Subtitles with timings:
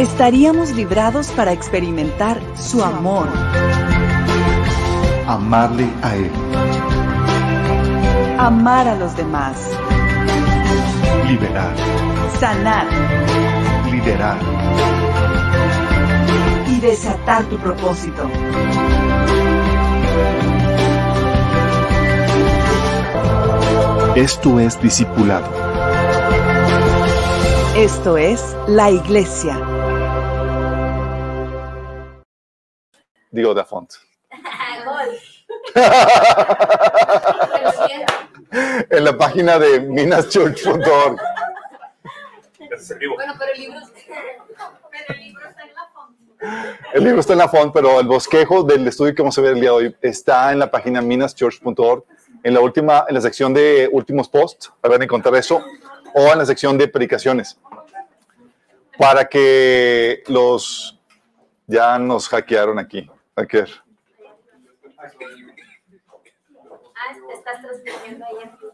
[0.00, 3.28] Estaríamos librados para experimentar su amor,
[5.26, 6.30] Amarle a Él,
[8.38, 9.56] amar a los demás,
[11.28, 11.74] liberar,
[12.40, 12.86] sanar
[13.92, 14.38] liderar.
[16.66, 18.28] y desatar tu propósito.
[24.16, 25.46] Esto es discipulado.
[27.76, 29.79] Esto es la iglesia.
[33.40, 33.94] Digo, da font.
[38.90, 41.16] En la página de minaschurch.org.
[43.14, 43.80] Bueno, pero el libro,
[44.90, 46.18] pero el libro está en la fondo.
[46.92, 49.52] El libro está en la font, pero el bosquejo del estudio que vamos a ver
[49.54, 52.04] el día de hoy está en la página minaschurch.org.
[52.42, 55.64] En la última, en la sección de últimos posts, van a encontrar eso,
[56.14, 57.58] o en la sección de predicaciones.
[58.98, 60.98] Para que los
[61.66, 63.08] ya nos hackearon aquí.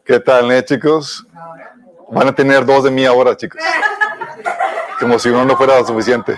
[0.05, 1.27] ¿Qué tal, eh, chicos?
[2.11, 3.61] Van a tener dos de mí ahora, chicos.
[5.00, 6.37] Como si uno no fuera suficiente.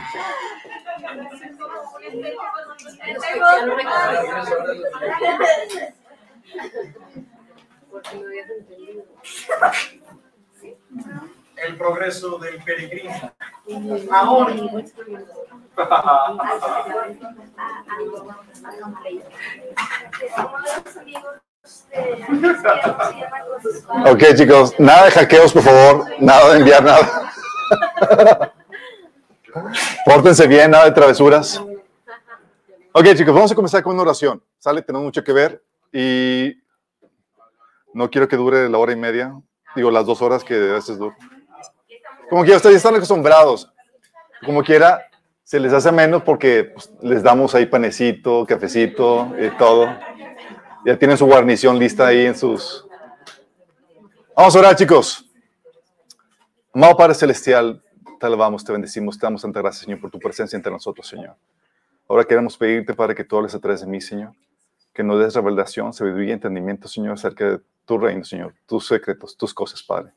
[11.57, 13.33] el progreso del peregrino.
[14.11, 14.55] Ahora.
[24.07, 26.07] Ok, chicos, nada de hackeos, por favor.
[26.19, 27.33] Nada de enviar nada.
[30.05, 31.63] Pórtense bien, nada de travesuras.
[32.93, 34.43] Ok, chicos, vamos a comenzar con una oración.
[34.59, 35.63] Sale, tenemos mucho que ver
[35.93, 36.55] y
[37.93, 39.35] no quiero que dure la hora y media.
[39.75, 41.17] Digo, las dos horas que a veces dura.
[42.29, 43.73] Como quiera, ustedes están acostumbrados.
[44.45, 45.09] Como quiera,
[45.49, 49.89] se les hace menos porque pues, les damos ahí panecito, cafecito y todo.
[50.85, 52.87] Ya tienen su guarnición lista ahí en sus...
[54.37, 55.25] Vamos a orar, chicos.
[56.75, 57.83] Amado Padre Celestial,
[58.21, 61.35] te alabamos, te bendecimos, te damos tanta gracias, Señor, por tu presencia entre nosotros, Señor.
[62.07, 64.35] Ahora queremos pedirte, Padre, que tú hables a través de mí, Señor.
[64.93, 69.35] Que nos des revelación, sabiduría y entendimiento, Señor, acerca de tu reino, Señor, tus secretos,
[69.35, 70.13] tus cosas, Padre.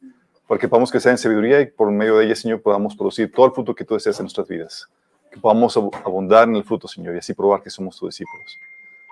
[0.46, 3.54] Porque podamos crecer en sabiduría y por medio de ella, Señor, podamos producir todo el
[3.54, 4.90] fruto que tú deseas en nuestras vidas.
[5.32, 8.60] Que podamos ab- abundar en el fruto, Señor, y así probar que somos tus discípulos.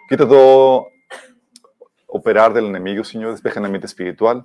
[0.09, 0.87] Quita todo
[2.07, 4.43] operar del enemigo, Señor, despeja el ambiente espiritual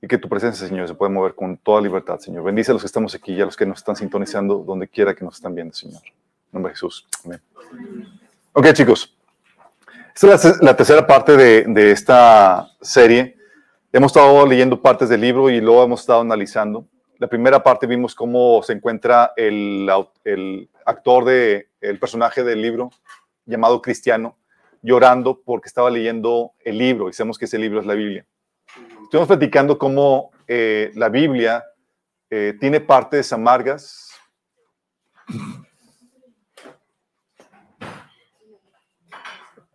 [0.00, 2.44] y que tu presencia, Señor, se pueda mover con toda libertad, Señor.
[2.44, 5.14] Bendice a los que estamos aquí y a los que nos están sintonizando donde quiera
[5.14, 6.02] que nos están viendo, Señor.
[6.04, 6.12] En
[6.52, 7.06] nombre de Jesús.
[7.24, 7.40] Amén.
[8.52, 9.16] Ok, chicos.
[10.14, 13.36] Esta es la, la tercera parte de, de esta serie.
[13.92, 16.84] Hemos estado leyendo partes del libro y luego hemos estado analizando.
[17.18, 19.88] La primera parte vimos cómo se encuentra el,
[20.84, 22.90] actor de el personaje del libro
[23.46, 24.36] llamado Cristiano
[24.82, 28.26] llorando porque estaba leyendo el libro y sabemos que ese libro es la Biblia.
[29.02, 31.64] Estuvimos platicando cómo eh, la Biblia
[32.28, 34.10] eh, tiene partes amargas,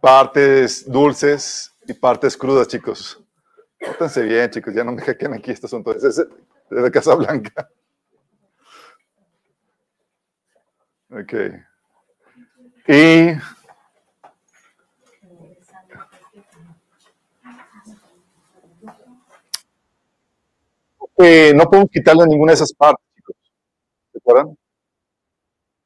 [0.02, 3.24] partes dulces y partes crudas, chicos.
[3.80, 5.92] Pórtense bien, chicos, ya no me hackeen aquí este asunto.
[5.92, 6.22] Es
[6.70, 7.70] de Casa Blanca.
[11.12, 11.34] Ok.
[12.88, 13.34] Y
[21.54, 23.36] no podemos quitarle ninguna de esas partes, chicos.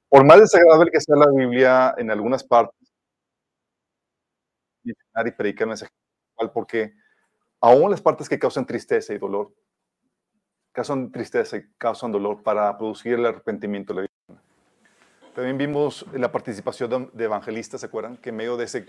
[0.09, 2.94] Por más desagradable que sea la Biblia en algunas partes,
[4.83, 4.94] y
[5.31, 5.91] predicar un mensaje
[6.53, 6.94] porque
[7.62, 9.53] aún las partes que causan tristeza y dolor,
[10.74, 14.42] causan tristeza y causan dolor para producir el arrepentimiento de la vida.
[15.36, 18.18] También vimos la participación de, evangelistas, ¿se acuerdan?
[18.18, 18.86] Que en medio de ese,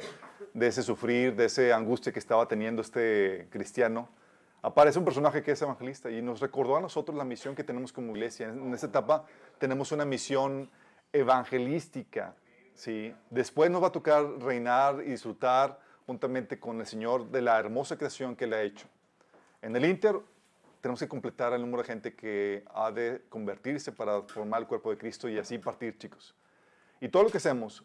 [0.53, 4.09] de ese sufrir, de esa angustia que estaba teniendo este cristiano,
[4.61, 7.93] aparece un personaje que es evangelista y nos recordó a nosotros la misión que tenemos
[7.93, 8.49] como iglesia.
[8.49, 9.25] En esta etapa
[9.59, 10.71] tenemos una misión
[11.13, 12.35] evangelística,
[12.75, 13.15] ¿sí?
[13.31, 17.97] Después nos va a tocar reinar y disfrutar juntamente con el Señor de la hermosa
[17.97, 18.87] creación que Él ha hecho.
[19.63, 20.17] En el Inter
[20.85, 24.91] tenemos que completar el número de gente que ha de convertirse para formar el cuerpo
[24.91, 26.35] de Cristo y así partir, chicos.
[27.01, 27.83] Y todo lo que hacemos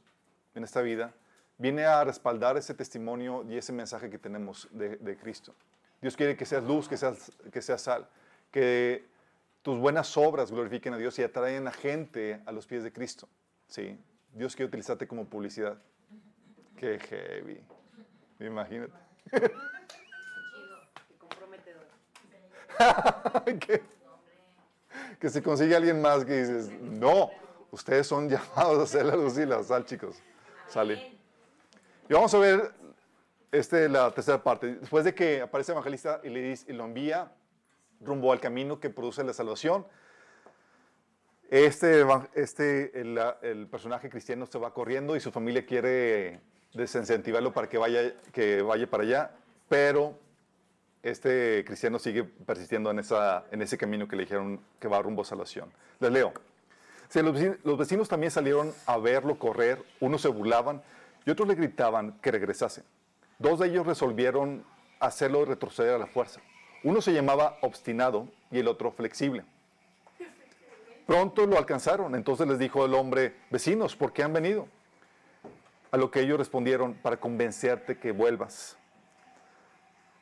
[0.53, 1.13] en esta vida,
[1.57, 5.55] viene a respaldar ese testimonio y ese mensaje que tenemos de, de Cristo.
[6.01, 8.05] Dios quiere que seas luz, que seas, que seas sal,
[8.51, 9.05] que
[9.61, 13.29] tus buenas obras glorifiquen a Dios y atraen a gente a los pies de Cristo.
[13.67, 13.97] ¿sí?
[14.33, 15.77] Dios quiere utilizarte como publicidad.
[16.75, 17.63] Qué heavy.
[18.41, 18.91] Imagínate.
[23.59, 23.81] Que,
[25.19, 27.31] que se consigue alguien más que dices, no,
[27.71, 30.21] ustedes son llamados a hacer la luz y la sal, chicos.
[30.67, 31.17] Sale.
[32.07, 32.71] Y vamos a ver
[33.51, 34.75] este, la tercera parte.
[34.75, 37.31] Después de que aparece el evangelista y, le dice, y lo envía
[38.01, 39.85] rumbo al camino que produce la salvación,
[41.49, 42.05] este,
[42.35, 46.39] este el, el personaje cristiano se va corriendo y su familia quiere
[46.73, 49.31] desincentivarlo para que vaya, que vaya para allá,
[49.67, 50.15] pero
[51.03, 55.21] este cristiano sigue persistiendo en, esa, en ese camino que le dijeron que va rumbo
[55.21, 55.71] a salvación.
[55.99, 56.33] Les leo.
[57.07, 60.81] Sí, los, vecinos, los vecinos también salieron a verlo correr, unos se burlaban
[61.25, 62.83] y otros le gritaban que regresase.
[63.39, 64.63] Dos de ellos resolvieron
[64.99, 66.41] hacerlo retroceder a la fuerza.
[66.83, 69.43] Uno se llamaba obstinado y el otro flexible.
[71.05, 74.67] Pronto lo alcanzaron, entonces les dijo el hombre, vecinos, ¿por qué han venido?
[75.91, 78.77] A lo que ellos respondieron, para convencerte que vuelvas.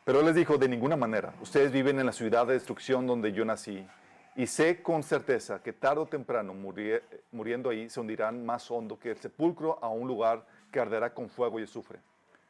[0.07, 3.33] Pero él les dijo, de ninguna manera, ustedes viven en la ciudad de destrucción donde
[3.33, 3.85] yo nací,
[4.37, 7.01] y sé con certeza que tarde o temprano, murie-
[7.33, 11.27] muriendo ahí, se hundirán más hondo que el sepulcro a un lugar que arderá con
[11.29, 11.99] fuego y azufre.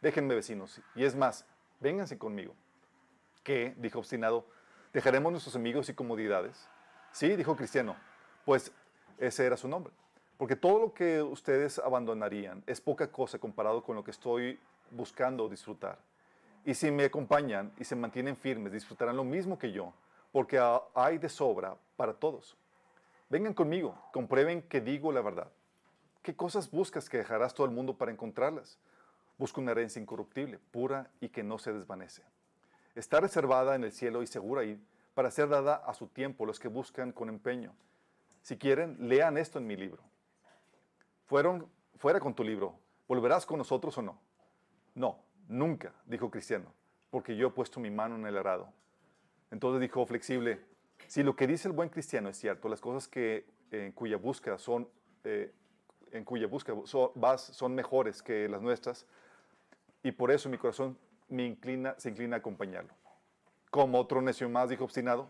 [0.02, 1.48] Déjenme, vecinos, y es más,
[1.80, 2.54] vénganse conmigo.
[3.42, 3.74] ¿Qué?
[3.78, 4.46] dijo obstinado,
[4.94, 6.70] ¿dejaremos nuestros amigos y comodidades?
[7.12, 7.96] Sí, dijo Cristiano,
[8.46, 8.72] pues
[9.18, 9.92] ese era su nombre.
[10.38, 14.60] Porque todo lo que ustedes abandonarían es poca cosa comparado con lo que estoy
[14.92, 15.98] buscando disfrutar.
[16.66, 19.94] Y si me acompañan y se mantienen firmes, disfrutarán lo mismo que yo,
[20.32, 22.58] porque ha- hay de sobra para todos.
[23.30, 25.50] Vengan conmigo, comprueben que digo la verdad.
[26.22, 28.78] ¿Qué cosas buscas que dejarás todo el mundo para encontrarlas?
[29.38, 32.24] Busco una herencia incorruptible, pura y que no se desvanece.
[32.96, 34.82] Está reservada en el cielo y segura ahí
[35.14, 37.74] para ser dada a su tiempo los que buscan con empeño.
[38.42, 40.02] Si quieren, lean esto en mi libro.
[41.28, 42.76] Fueron fuera con tu libro.
[43.08, 44.20] ¿Volverás con nosotros o no?
[44.96, 46.74] No, nunca, dijo Cristiano,
[47.10, 48.72] porque yo he puesto mi mano en el arado.
[49.52, 50.60] Entonces dijo flexible,
[51.08, 54.58] si lo que dice el buen cristiano es cierto, las cosas que en cuya búsqueda
[54.58, 54.88] son,
[55.24, 55.54] eh,
[56.12, 56.76] en cuya búsqueda
[57.16, 59.06] vas son mejores que las nuestras,
[60.04, 60.98] y por eso mi corazón
[61.30, 62.94] se inclina a acompañarlo.
[63.70, 65.30] Como otro necio más, dijo obstinado,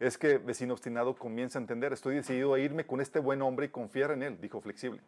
[0.00, 3.66] es que vecino obstinado comienza a entender, estoy decidido a irme con este buen hombre
[3.66, 5.00] y confiar en él, dijo flexible.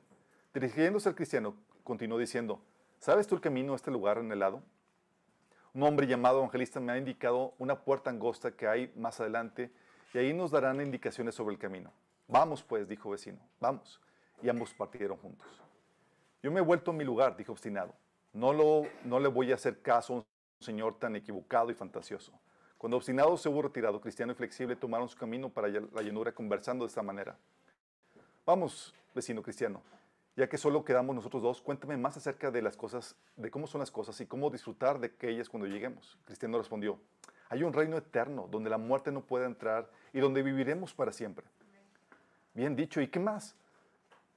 [0.52, 2.62] Dirigiéndose al cristiano, continuó diciendo,
[3.04, 4.62] ¿sabes tú el camino a este lugar en el lado?
[5.74, 9.70] Un hombre llamado evangelista me ha indicado una puerta angosta que hay más adelante
[10.14, 11.92] y ahí nos darán indicaciones sobre el camino.
[12.28, 14.00] Vamos pues, dijo vecino, vamos.
[14.42, 15.46] Y ambos partieron juntos.
[16.42, 17.92] Yo me he vuelto a mi lugar, dijo obstinado.
[18.32, 20.24] No, lo, no le voy a hacer caso a un
[20.60, 22.32] señor tan equivocado y fantasioso.
[22.78, 26.86] Cuando obstinado se hubo retirado, cristiano y flexible tomaron su camino para la llanura conversando
[26.86, 27.36] de esta manera.
[28.46, 29.82] Vamos, vecino cristiano,
[30.36, 33.80] ya que solo quedamos nosotros dos, cuéntame más acerca de las cosas, de cómo son
[33.80, 36.18] las cosas y cómo disfrutar de aquellas cuando lleguemos.
[36.24, 36.98] Cristiano respondió,
[37.48, 41.46] hay un reino eterno donde la muerte no puede entrar y donde viviremos para siempre.
[42.52, 43.56] Bien dicho, ¿y qué más?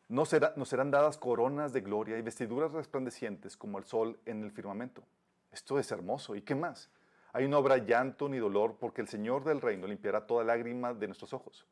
[0.09, 5.03] Nos serán dadas coronas de gloria y vestiduras resplandecientes como el sol en el firmamento.
[5.51, 6.35] Esto es hermoso.
[6.35, 6.89] ¿Y qué más?
[7.33, 11.07] Ahí no habrá llanto ni dolor porque el Señor del reino limpiará toda lágrima de
[11.07, 11.65] nuestros ojos.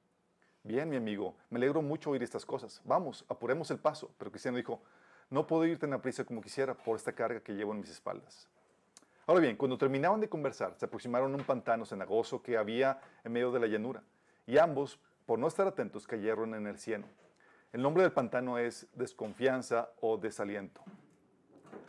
[0.67, 2.81] Bien, mi amigo, me alegro mucho oír estas cosas.
[2.85, 4.09] Vamos, apuremos el paso.
[4.17, 4.81] Pero Cristiano dijo,
[5.29, 8.47] no puedo ir tan a como quisiera por esta carga que llevo en mis espaldas.
[9.27, 13.33] Ahora bien, cuando terminaban de conversar, se aproximaron a un pantano cenagoso que había en
[13.33, 14.01] medio de la llanura,
[14.47, 17.05] y ambos, por no estar atentos, cayeron en el cieno.
[17.71, 20.81] El nombre del pantano es desconfianza o desaliento.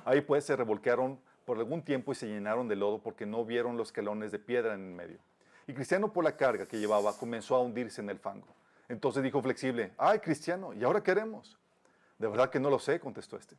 [0.04, 3.78] Ahí pues se revolcaron por algún tiempo y se llenaron de lodo porque no vieron
[3.78, 5.18] los escalones de piedra en el medio.
[5.66, 8.48] Y Cristiano por la carga que llevaba comenzó a hundirse en el fango.
[8.88, 11.58] Entonces dijo flexible, ay Cristiano, ¿y ahora qué haremos?
[12.18, 13.56] De verdad que no lo sé, contestó este.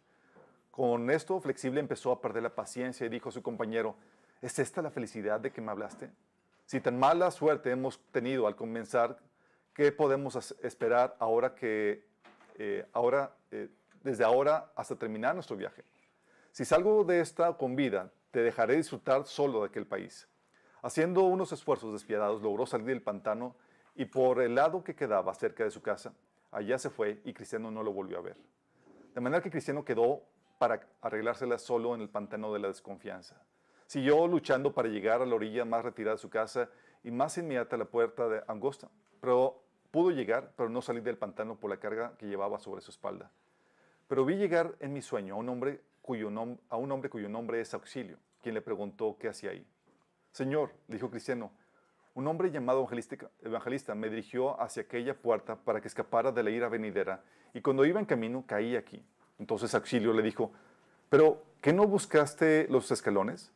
[0.72, 3.96] Con esto flexible empezó a perder la paciencia y dijo a su compañero,
[4.42, 6.10] ¿es esta la felicidad de que me hablaste?
[6.66, 9.18] Si tan mala suerte hemos tenido al comenzar,
[9.74, 12.06] ¿qué podemos esperar ahora que,
[12.56, 13.70] eh, ahora, eh,
[14.04, 15.84] desde ahora hasta terminar nuestro viaje?
[16.52, 20.28] Si salgo de esta con vida, te dejaré disfrutar solo de aquel país.
[20.82, 23.56] Haciendo unos esfuerzos despiadados, logró salir del pantano
[23.98, 26.14] y por el lado que quedaba cerca de su casa,
[26.52, 28.38] allá se fue y Cristiano no lo volvió a ver.
[29.14, 30.22] De manera que Cristiano quedó
[30.60, 33.42] para arreglársela solo en el pantano de la desconfianza.
[33.88, 36.70] Siguió luchando para llegar a la orilla más retirada de su casa
[37.04, 38.90] y más inmediata a la puerta de angosta,
[39.20, 42.92] pero pudo llegar, pero no salir del pantano por la carga que llevaba sobre su
[42.92, 43.32] espalda.
[44.08, 48.62] Pero vi llegar en mi sueño a un hombre cuyo, nombre es Auxilio, quien le
[48.62, 49.66] preguntó qué hacía ahí.
[50.32, 51.52] Señor, dijo Cristiano,
[52.18, 52.80] un hombre llamado
[53.44, 57.22] evangelista, me dirigió hacia aquella puerta para que escapara de la ira venidera,
[57.54, 59.06] y cuando iba en camino caí aquí.
[59.38, 60.52] Entonces Auxilio le dijo,
[61.10, 63.52] pero ¿qué no buscaste los escalones?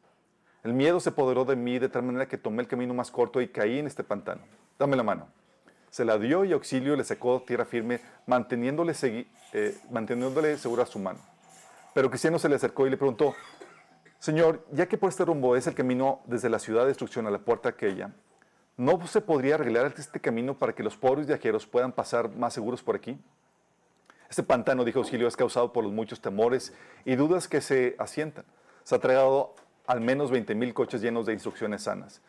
[0.63, 3.41] El miedo se apoderó de mí de tal manera que tomé el camino más corto
[3.41, 4.43] y caí en este pantano.
[4.77, 5.27] Dame la mano.
[5.89, 8.93] Se la dio y Auxilio le sacó tierra firme, manteniéndole,
[9.53, 11.19] eh, manteniéndole segura su mano.
[11.95, 13.33] Pero Cristiano se le acercó y le preguntó,
[14.19, 17.31] Señor, ya que por este rumbo es el camino desde la ciudad de destrucción a
[17.31, 18.13] la puerta aquella,
[18.81, 22.81] ¿no se podría arreglar este camino para que los pobres viajeros puedan pasar más seguros
[22.81, 23.15] por aquí?
[24.27, 26.73] Este pantano, dijo Auxilio, es causado por los muchos temores
[27.05, 28.43] y dudas que se asientan.
[28.83, 29.53] Se ha tragado
[29.85, 32.23] al menos 20.000 coches llenos de instrucciones sanas.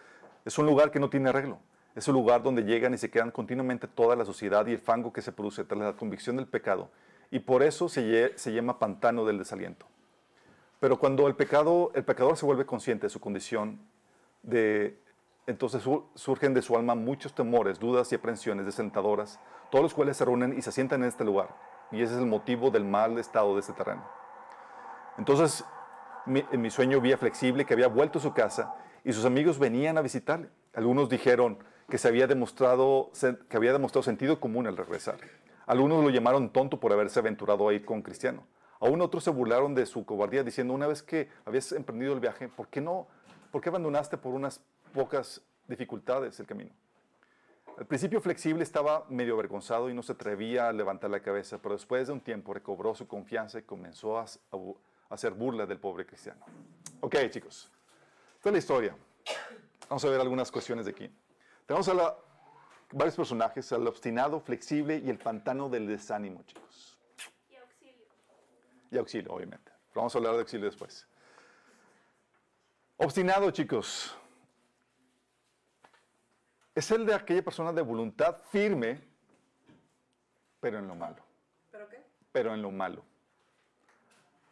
[0.45, 1.59] Es un lugar que no tiene arreglo.
[1.95, 5.11] Es un lugar donde llegan y se quedan continuamente toda la sociedad y el fango
[5.11, 6.91] que se produce tras la convicción del pecado.
[7.31, 9.87] Y por eso se, se llama pantano del desaliento.
[10.81, 13.79] Pero cuando el, pecado, el pecador se vuelve consciente de su condición,
[14.43, 14.99] de,
[15.47, 20.17] entonces su- surgen de su alma muchos temores, dudas y aprensiones desalentadoras, todos los cuales
[20.17, 21.49] se reúnen y se sientan en este lugar.
[21.91, 24.03] Y ese es el motivo del mal estado de este terreno.
[25.19, 25.65] Entonces,
[26.27, 29.59] en mi sueño vi a Flexible que había vuelto a su casa y sus amigos
[29.59, 30.49] venían a visitarle.
[30.75, 31.59] Algunos dijeron
[31.89, 33.11] que, se había demostrado,
[33.49, 35.17] que había demostrado sentido común al regresar.
[35.67, 38.47] Algunos lo llamaron tonto por haberse aventurado a ir con Cristiano.
[38.81, 42.49] Aún otros se burlaron de su cobardía diciendo, una vez que habías emprendido el viaje,
[42.49, 43.07] ¿por qué no?
[43.51, 44.61] ¿Por qué abandonaste por unas
[44.93, 46.71] pocas dificultades el camino?
[47.79, 51.75] Al principio flexible estaba medio avergonzado y no se atrevía a levantar la cabeza, pero
[51.75, 54.27] después de un tiempo recobró su confianza y comenzó a,
[55.09, 56.45] hacer burla del pobre cristiano.
[57.01, 57.71] Ok, chicos,
[58.37, 58.97] esta es la historia.
[59.89, 61.11] Vamos a ver algunas cuestiones de aquí.
[61.67, 62.17] Tenemos a la-
[62.93, 66.99] varios personajes, al obstinado, flexible y el pantano del desánimo, chicos.
[67.51, 68.07] Y auxilio.
[68.91, 69.73] Y auxilio, obviamente.
[69.95, 71.07] Vamos a hablar de auxilio después.
[72.97, 74.17] Obstinado, chicos.
[76.75, 79.01] Es el de aquella persona de voluntad firme,
[80.61, 81.23] pero en lo malo.
[81.71, 81.99] ¿Pero qué?
[82.33, 83.05] Pero en lo malo.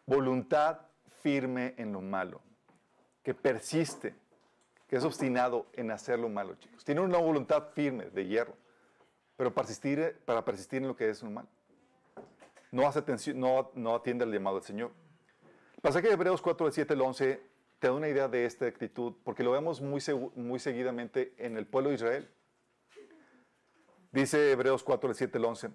[0.04, 0.80] Voluntad
[1.22, 2.42] firme en lo malo.
[3.22, 4.14] Que persiste,
[4.86, 6.84] que es obstinado en hacer lo malo, chicos.
[6.84, 8.54] Tiene una voluntad firme, de hierro,
[9.36, 11.48] pero persistir, para persistir en lo que es lo malo.
[12.70, 14.92] No, hace atención, no, no atiende al llamado del Señor.
[15.74, 17.49] El pasaje de Hebreos 4, del 7 al 11
[17.80, 21.56] te da una idea de esta actitud, porque lo vemos muy, segu- muy seguidamente en
[21.56, 22.30] el pueblo de Israel.
[24.12, 25.70] Dice Hebreos 4, del 7 al 11.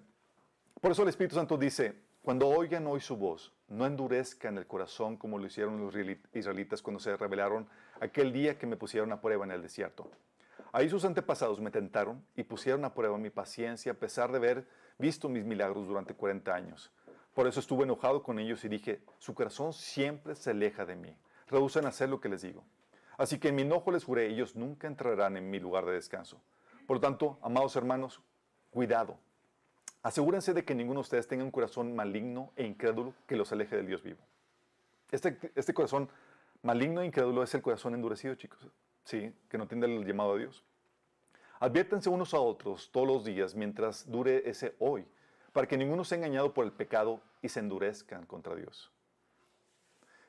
[0.80, 5.16] Por eso el Espíritu Santo dice, cuando oigan hoy su voz, no endurezcan el corazón
[5.16, 7.68] como lo hicieron los israeli- israelitas cuando se rebelaron
[8.00, 10.10] aquel día que me pusieron a prueba en el desierto.
[10.72, 14.68] Ahí sus antepasados me tentaron y pusieron a prueba mi paciencia a pesar de haber
[14.98, 16.92] visto mis milagros durante 40 años.
[17.32, 21.16] Por eso estuve enojado con ellos y dije, su corazón siempre se aleja de mí.
[21.48, 22.64] Rehusan hacer lo que les digo.
[23.18, 26.40] Así que en mi enojo les juré, ellos nunca entrarán en mi lugar de descanso.
[26.86, 28.20] Por lo tanto, amados hermanos,
[28.70, 29.18] cuidado.
[30.02, 33.76] Asegúrense de que ninguno de ustedes tenga un corazón maligno e incrédulo que los aleje
[33.76, 34.20] del Dios vivo.
[35.10, 36.08] Este, este corazón
[36.62, 38.68] maligno e incrédulo es el corazón endurecido, chicos.
[39.04, 40.64] Sí, que no atiende el llamado a Dios.
[41.58, 45.06] Adviértanse unos a otros todos los días mientras dure ese hoy,
[45.52, 48.92] para que ninguno sea engañado por el pecado y se endurezcan contra Dios.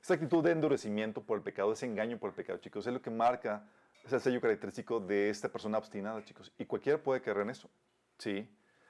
[0.01, 3.01] Esta actitud de endurecimiento por el pecado, ese engaño por el pecado, chicos, es lo
[3.01, 3.68] que marca,
[4.06, 6.51] es el sello característico de esta persona obstinada, chicos.
[6.58, 7.70] Y cualquiera puede caer en eso,
[8.18, 8.50] sí.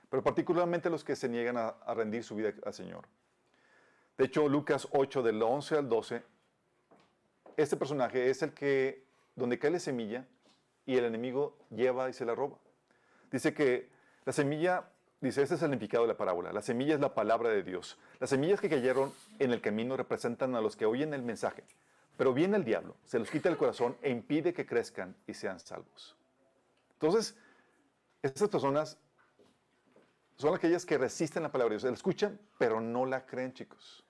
[0.10, 3.08] Pero particularmente los que se niegan a, a rendir su vida al Señor.
[4.18, 6.24] De hecho, Lucas 8, del 11 al 12,
[7.58, 10.26] este personaje es el que, donde cae la semilla
[10.86, 12.58] y el enemigo lleva y se la roba.
[13.32, 13.90] Dice que
[14.26, 14.90] la semilla,
[15.22, 16.52] dice, este es el significado de la parábola.
[16.52, 17.98] La semilla es la palabra de Dios.
[18.20, 21.64] Las semillas que cayeron en el camino representan a los que oyen el mensaje.
[22.18, 25.60] Pero viene el diablo, se los quita el corazón e impide que crezcan y sean
[25.60, 26.16] salvos.
[26.94, 27.36] Entonces,
[28.24, 28.98] estas personas
[30.38, 31.84] son aquellas que resisten la palabra de Dios.
[31.90, 34.04] La escuchan, pero no la creen, chicos.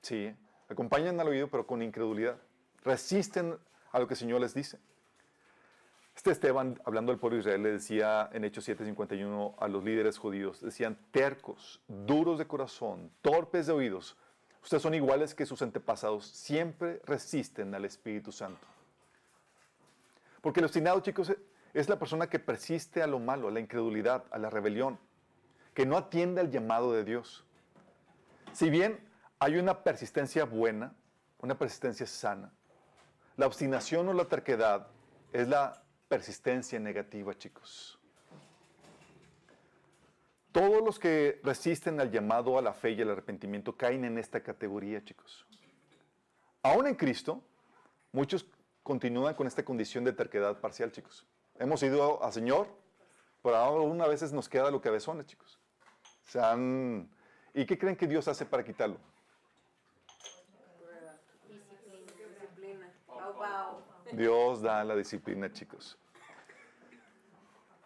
[0.00, 0.34] Sí,
[0.68, 2.36] acompañan al oído, pero con incredulidad.
[2.84, 3.58] Resisten
[3.92, 4.78] a lo que el Señor les dice.
[6.22, 10.18] Este Esteban, hablando del pueblo de Israel, le decía en Hechos 7:51 a los líderes
[10.18, 14.16] judíos, decían, tercos, duros de corazón, torpes de oídos,
[14.62, 18.64] ustedes son iguales que sus antepasados, siempre resisten al Espíritu Santo.
[20.40, 21.32] Porque el obstinado, chicos,
[21.74, 25.00] es la persona que persiste a lo malo, a la incredulidad, a la rebelión,
[25.74, 27.44] que no atiende al llamado de Dios.
[28.52, 29.00] Si bien
[29.40, 30.94] hay una persistencia buena,
[31.40, 32.52] una persistencia sana,
[33.36, 34.86] la obstinación o la terquedad
[35.32, 35.81] es la
[36.16, 37.98] persistencia negativa, chicos.
[40.52, 44.42] Todos los que resisten al llamado a la fe y al arrepentimiento caen en esta
[44.42, 45.46] categoría, chicos.
[46.62, 47.40] Aún en Cristo,
[48.12, 48.44] muchos
[48.82, 51.26] continúan con esta condición de terquedad parcial, chicos.
[51.58, 52.68] Hemos ido al Señor,
[53.42, 55.58] pero aún a veces nos queda lo cabezones, chicos.
[56.24, 57.08] Se han-
[57.54, 58.98] ¿Y qué creen que Dios hace para quitarlo?
[64.12, 65.96] Dios da la disciplina, chicos.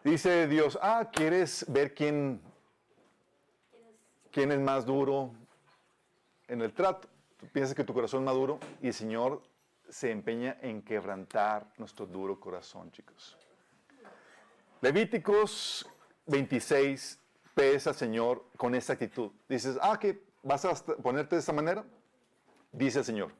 [0.06, 2.40] Dice Dios, ah, ¿quieres ver quién,
[4.30, 5.32] quién es más duro
[6.46, 7.08] en el trato?
[7.52, 9.42] Piensas que tu corazón es maduro y el Señor
[9.88, 13.36] se empeña en quebrantar nuestro duro corazón, chicos.
[14.80, 15.84] Levíticos
[16.26, 17.18] 26
[17.52, 19.32] pesa al Señor con esta actitud.
[19.48, 20.72] Dices, ah, que vas a
[21.02, 21.84] ponerte de esta manera.
[22.70, 23.32] Dice el Señor,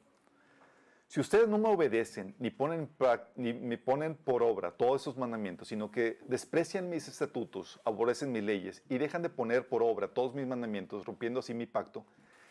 [1.09, 2.91] si ustedes no me obedecen ni ponen,
[3.37, 8.43] ni me ponen por obra todos esos mandamientos, sino que desprecian mis estatutos, aborrecen mis
[8.43, 12.05] leyes y dejan de poner por obra todos mis mandamientos, rompiendo así mi pacto,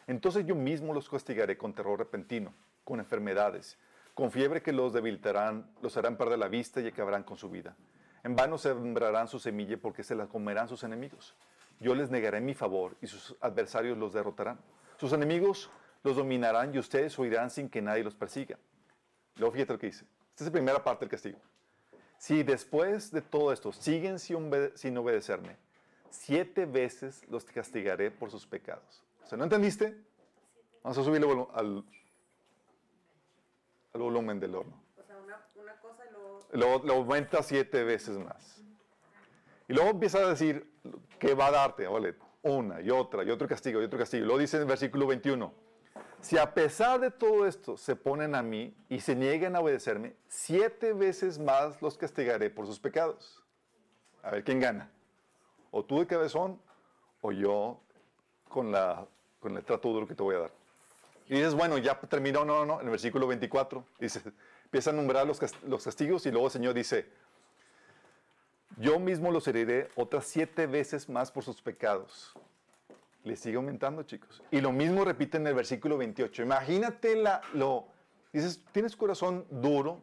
[0.07, 3.77] entonces yo mismo los castigaré con terror repentino, con enfermedades,
[4.13, 7.75] con fiebre que los debilitarán, los harán perder la vista y acabarán con su vida.
[8.24, 11.35] En vano sembrarán su semilla porque se la comerán sus enemigos.
[11.79, 14.59] Yo les negaré mi favor y sus adversarios los derrotarán.
[14.97, 15.69] Sus enemigos
[16.05, 18.57] los dominarán y ustedes huirán sin que nadie los persiga.
[19.38, 20.05] Luego fíjate lo que dice.
[20.31, 21.39] Esta es la primera parte del castigo.
[22.17, 25.57] Si después de todo esto siguen sin, obede- sin obedecerme,
[26.09, 29.03] siete veces los castigaré por sus pecados.
[29.24, 29.97] O sea, ¿no entendiste?
[30.83, 31.83] Vamos a subirle volu- al,
[33.93, 34.79] al volumen del horno.
[34.97, 36.39] O sea, una, una cosa y luego.
[36.53, 38.62] Lo, lo aumenta siete veces más.
[39.67, 40.71] Y luego empieza a decir
[41.19, 44.25] que va a darte, vale, una y otra y otro castigo y otro castigo.
[44.25, 45.51] Luego dice en el versículo 21,
[46.25, 50.15] si a pesar de todo esto se ponen a mí y se niegan a obedecerme,
[50.27, 53.44] siete veces más los castigaré por sus pecados.
[54.24, 54.89] A ver, ¿quién gana?
[55.70, 56.60] O tú de cabezón
[57.22, 57.79] o yo
[58.50, 59.05] con, la,
[59.39, 60.51] con el trato duro que te voy a dar.
[61.28, 64.21] Y dices, bueno, ya terminó, no, no, no, en el versículo 24, dice,
[64.63, 67.08] empieza a nombrar los, los castigos y luego el Señor dice,
[68.78, 72.34] yo mismo los heriré otras siete veces más por sus pecados.
[73.25, 74.43] Le sigue aumentando, chicos.
[74.51, 76.43] Y lo mismo repite en el versículo 28.
[76.43, 77.88] Imagínate la, lo,
[78.31, 79.99] dices, tienes corazón duro,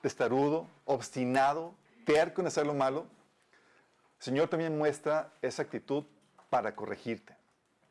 [0.00, 3.06] testarudo, obstinado, terco en hacer lo malo.
[4.18, 6.04] El Señor también muestra esa actitud
[6.50, 7.36] para corregirte.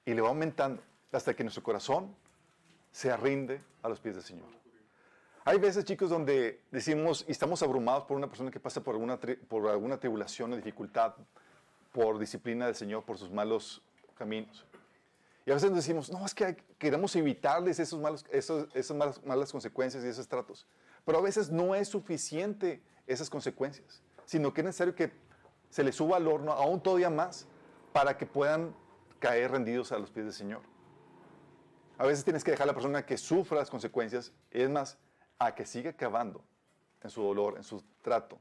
[0.05, 2.13] Y le va aumentando hasta que nuestro corazón
[2.91, 4.47] se rinde a los pies del Señor.
[5.45, 9.17] Hay veces, chicos, donde decimos y estamos abrumados por una persona que pasa por alguna,
[9.47, 11.15] por alguna tribulación o dificultad,
[11.93, 13.81] por disciplina del Señor, por sus malos
[14.13, 14.65] caminos.
[15.45, 19.51] Y a veces decimos, no, es que queremos evitarles esos malos, esos- esas malas, malas
[19.51, 20.65] consecuencias y esos tratos.
[21.05, 25.11] Pero a veces no es suficiente esas consecuencias, sino que es necesario que
[25.69, 27.45] se les suba al horno aún todavía más
[27.91, 28.73] para que puedan
[29.19, 30.61] caer rendidos a los pies del Señor.
[31.97, 34.97] A veces tienes que dejar a la persona que sufra las consecuencias, es más,
[35.39, 36.43] a que siga cavando
[37.01, 38.39] en su dolor, en su trato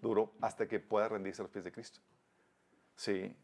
[0.00, 2.00] duro, hasta que pueda rendirse a los pies de Cristo.
[2.96, 3.34] Sí.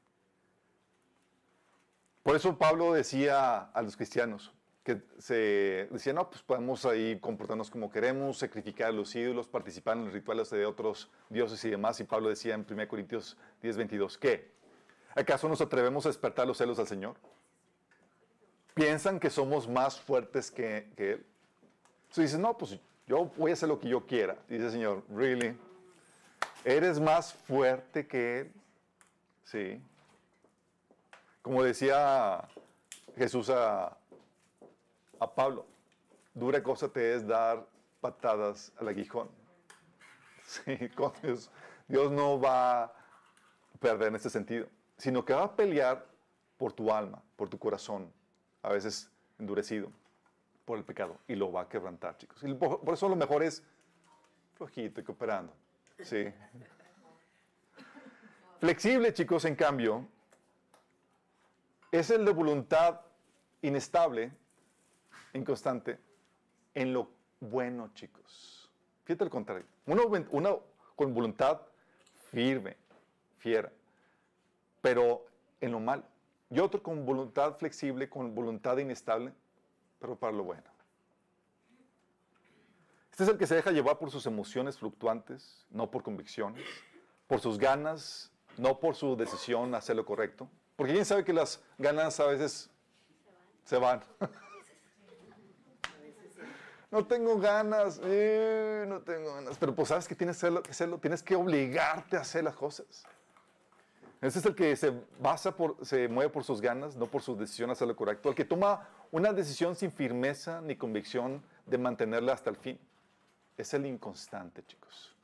[2.23, 4.53] Por eso Pablo decía a los cristianos
[4.89, 9.99] que se decía, no, pues podemos ahí comportarnos como queremos, sacrificar a los ídolos, participar
[9.99, 12.01] en los rituales de otros dioses y demás.
[12.01, 14.51] Y Pablo decía en 1 Corintios 10, 22, ¿qué?
[15.15, 17.17] ¿Acaso nos atrevemos a despertar los celos al Señor?
[18.73, 21.27] ¿Piensan que somos más fuertes que, Él?
[22.05, 24.39] Entonces dices, no, pues yo voy a hacer lo que yo quiera.
[24.49, 25.55] Dice el Señor, ¿really?
[26.65, 28.53] ¿Eres más fuerte que Él?
[29.45, 29.83] Sí.
[31.49, 32.47] Como decía
[33.17, 33.97] Jesús a,
[35.19, 35.65] a Pablo,
[36.35, 37.67] dura cosa te es dar
[38.03, 39.31] patadas al aguijón.
[40.43, 41.51] Sí, con Dios,
[41.87, 42.93] Dios no va a
[43.81, 44.67] perder en este sentido,
[44.99, 46.07] sino que va a pelear
[46.59, 48.13] por tu alma, por tu corazón,
[48.63, 49.91] a veces endurecido
[50.67, 52.43] por el pecado, y lo va a quebrantar, chicos.
[52.45, 53.65] Y por, por eso lo mejor es
[54.53, 55.55] flojito y cooperando.
[56.03, 56.31] Sí.
[58.61, 60.07] Flexible, chicos, en cambio,
[61.91, 63.01] es el de voluntad
[63.63, 64.33] inestable,
[65.33, 65.99] inconstante,
[66.75, 68.71] en lo bueno, chicos.
[69.05, 69.67] Fíjate al contrario.
[69.87, 70.63] Uno,
[70.97, 71.63] con voluntad
[72.31, 72.77] firme,
[73.39, 73.73] fiera,
[74.83, 75.25] pero
[75.61, 76.05] en lo malo.
[76.51, 79.33] Y otro con voluntad flexible, con voluntad inestable,
[79.99, 80.65] pero para lo bueno.
[83.11, 86.65] Este es el que se deja llevar por sus emociones fluctuantes, no por convicciones,
[87.27, 90.49] por sus ganas, no por su decisión hacer lo correcto.
[90.79, 92.71] Porque quién sabe que las ganas a veces
[93.65, 94.01] se van.
[96.91, 99.59] No tengo ganas, eh, no tengo ganas.
[99.59, 102.57] Pero pues sabes que tienes que hacerlo, que hacerlo, tienes que obligarte a hacer las
[102.57, 103.05] cosas.
[104.23, 107.37] Ese es el que se basa por, se mueve por sus ganas, no por su
[107.37, 108.31] decisión hacer lo correcto.
[108.31, 112.79] El que toma una decisión sin firmeza ni convicción de mantenerla hasta el fin.
[113.59, 115.15] Es el inconstante, chicos.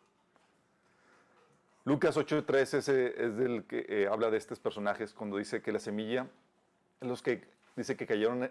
[1.85, 5.79] Lucas 8.3 ese es el que eh, habla de estos personajes cuando dice que la
[5.79, 6.27] semilla,
[7.01, 8.51] los que dice que cayeron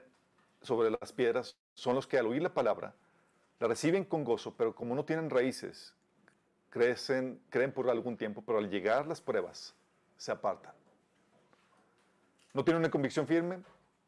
[0.61, 2.93] sobre las piedras, son los que al oír la palabra
[3.59, 5.95] la reciben con gozo, pero como no tienen raíces,
[6.69, 9.73] crecen, creen por algún tiempo, pero al llegar las pruebas
[10.15, 10.73] se apartan.
[12.53, 13.63] No tienen una convicción firme,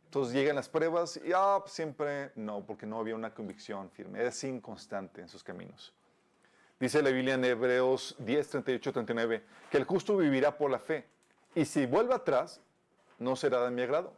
[0.05, 4.43] entonces llegan las pruebas y ah, siempre no, porque no había una convicción firme, es
[4.43, 5.93] inconstante en sus caminos.
[6.79, 11.05] Dice la Biblia en Hebreos 10, 38, 39, que el justo vivirá por la fe.
[11.55, 12.61] Y si vuelve atrás,
[13.17, 14.13] no será de mi agrado.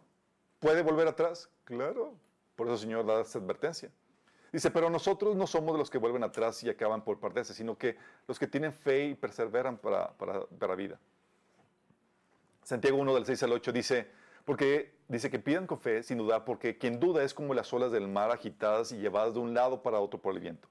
[0.59, 1.49] ¿Puede volver atrás?
[1.65, 2.15] Claro.
[2.55, 3.91] Por eso Señor da esta advertencia.
[4.51, 7.77] Dice, pero nosotros no somos de los que vuelven atrás y acaban por perderse, sino
[7.77, 10.99] que los que tienen fe y perseveran para, para, para vida.
[12.63, 14.07] Santiago 1 del 6 al 8 dice,
[14.45, 17.91] porque dice que pidan con fe sin dudar, porque quien duda es como las olas
[17.91, 20.67] del mar agitadas y llevadas de un lado para otro por el viento.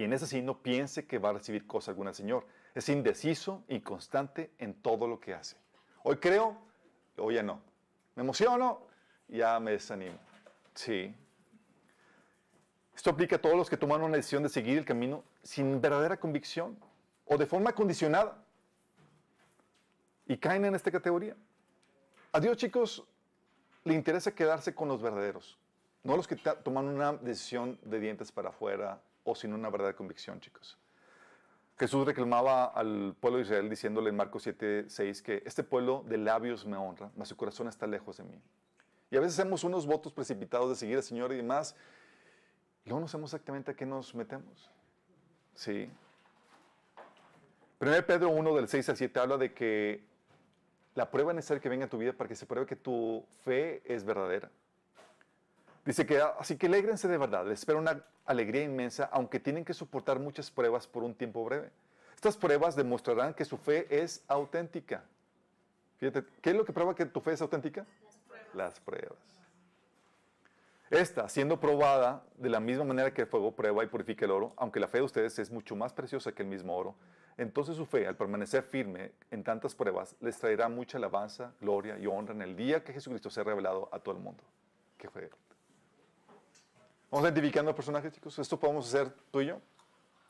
[0.00, 2.46] Quien es así no piense que va a recibir cosa alguna Señor.
[2.74, 5.58] Es indeciso y constante en todo lo que hace.
[6.04, 6.56] Hoy creo,
[7.18, 7.60] hoy ya no.
[8.14, 8.86] Me emociono,
[9.28, 10.16] ya me desanimo.
[10.72, 11.14] Sí.
[12.96, 16.18] Esto aplica a todos los que toman una decisión de seguir el camino sin verdadera
[16.18, 16.78] convicción
[17.26, 18.42] o de forma condicionada.
[20.26, 21.36] Y caen en esta categoría.
[22.32, 23.04] A Dios, chicos,
[23.84, 25.58] le interesa quedarse con los verdaderos,
[26.02, 30.40] no los que toman una decisión de dientes para afuera o sin una verdadera convicción,
[30.40, 30.78] chicos.
[31.78, 36.18] Jesús reclamaba al pueblo de Israel diciéndole en Marcos 7, 6 que este pueblo de
[36.18, 38.38] labios me honra, mas su corazón está lejos de mí.
[39.10, 41.74] Y a veces hacemos unos votos precipitados de seguir al Señor y demás,
[42.84, 44.70] y luego no sabemos exactamente a qué nos metemos.
[45.54, 45.90] Sí.
[47.80, 50.04] 1 Pedro 1 del 6 al 7 habla de que
[50.94, 53.82] la prueba necesaria que venga a tu vida para que se pruebe que tu fe
[53.86, 54.50] es verdadera.
[55.84, 59.74] Dice que así que alegrense de verdad, les espera una alegría inmensa, aunque tienen que
[59.74, 61.70] soportar muchas pruebas por un tiempo breve.
[62.14, 65.04] Estas pruebas demostrarán que su fe es auténtica.
[65.98, 67.86] Fíjate, ¿qué es lo que prueba que tu fe es auténtica?
[68.04, 68.54] Las pruebas.
[68.54, 69.40] Las pruebas.
[70.90, 74.52] Esta, siendo probada de la misma manera que el fuego prueba y purifica el oro,
[74.56, 76.96] aunque la fe de ustedes es mucho más preciosa que el mismo oro,
[77.38, 82.06] entonces su fe, al permanecer firme en tantas pruebas, les traerá mucha alabanza, gloria y
[82.06, 84.42] honra en el día que Jesucristo sea revelado a todo el mundo.
[84.98, 85.30] ¿Qué fue?
[87.10, 88.38] Vamos identificando al personaje, chicos.
[88.38, 89.60] Esto podemos hacer tú y yo.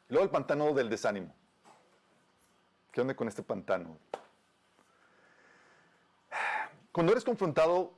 [0.09, 1.35] luego el pantano del desánimo.
[2.91, 3.99] ¿Qué onda con este pantano?
[6.91, 7.93] Cuando eres confrontado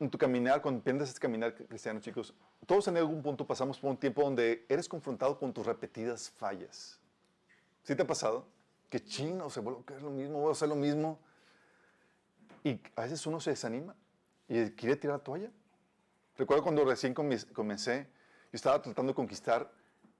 [0.00, 2.34] en tu caminar, cuando empiezas a caminar cristiano, chicos,
[2.66, 6.98] todos en algún punto pasamos por un tiempo donde eres confrontado con tus repetidas fallas.
[7.84, 8.46] ¿Sí te ha pasado?
[8.90, 11.18] Que chino, se vuelve a caer lo mismo, voy a hacer lo mismo.
[12.64, 13.94] Y a veces uno se desanima
[14.48, 15.50] y quiere tirar la toalla.
[16.40, 18.08] Recuerdo cuando recién comencé,
[18.44, 19.70] yo estaba tratando de conquistar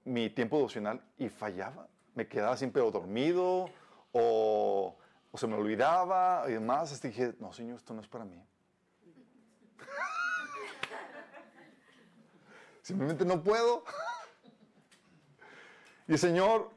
[0.05, 1.87] mi tiempo devocional y fallaba.
[2.13, 3.71] Me quedaba siempre o dormido
[4.11, 4.95] o,
[5.33, 6.91] se me olvidaba y demás.
[6.91, 8.39] Hasta dije, no, Señor, esto no es para mí.
[12.83, 13.83] Simplemente no puedo.
[16.07, 16.69] y Señor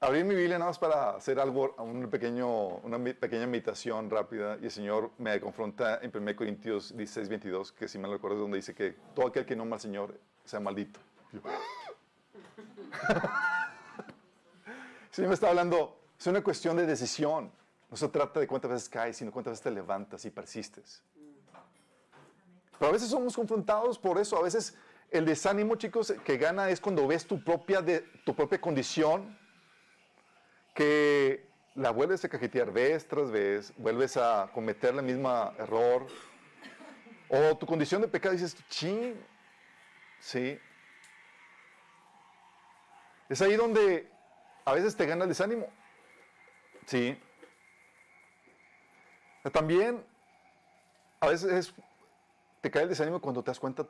[0.00, 4.64] abrí mi Biblia nada más para hacer algo, un pequeño, una pequeña meditación rápida y
[4.64, 8.42] el Señor me confronta en 1 Corintios 16, 22, que si me lo recuerdo es
[8.42, 11.00] donde dice que todo aquel que no ama al Señor sea maldito.
[11.32, 11.40] el
[15.10, 17.50] Señor me está hablando, es una cuestión de decisión.
[17.90, 21.02] No se trata de cuántas veces caes, sino cuántas veces te levantas y persistes.
[22.78, 24.36] Pero a veces somos confrontados por eso.
[24.36, 24.76] A veces
[25.10, 29.38] el desánimo, chicos, que gana es cuando ves tu propia, de, tu propia condición
[30.76, 36.06] que la vuelves a cajetear vez tras vez, vuelves a cometer el mismo error,
[37.28, 39.14] o tu condición de pecado dices, ching,
[40.20, 40.60] sí.
[43.28, 44.08] Es ahí donde
[44.64, 45.66] a veces te gana el desánimo.
[46.86, 47.18] Sí.
[49.50, 50.04] También
[51.20, 51.72] a veces
[52.60, 53.86] te cae el desánimo cuando te das cuenta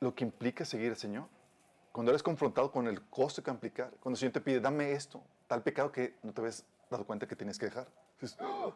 [0.00, 1.28] lo que implica seguir al Señor.
[1.94, 5.22] Cuando eres confrontado con el costo que implica, cuando el Señor te pide, dame esto,
[5.46, 7.86] tal pecado que no te habías dado cuenta que tienes que dejar.
[8.20, 8.74] Dices, ¡Oh!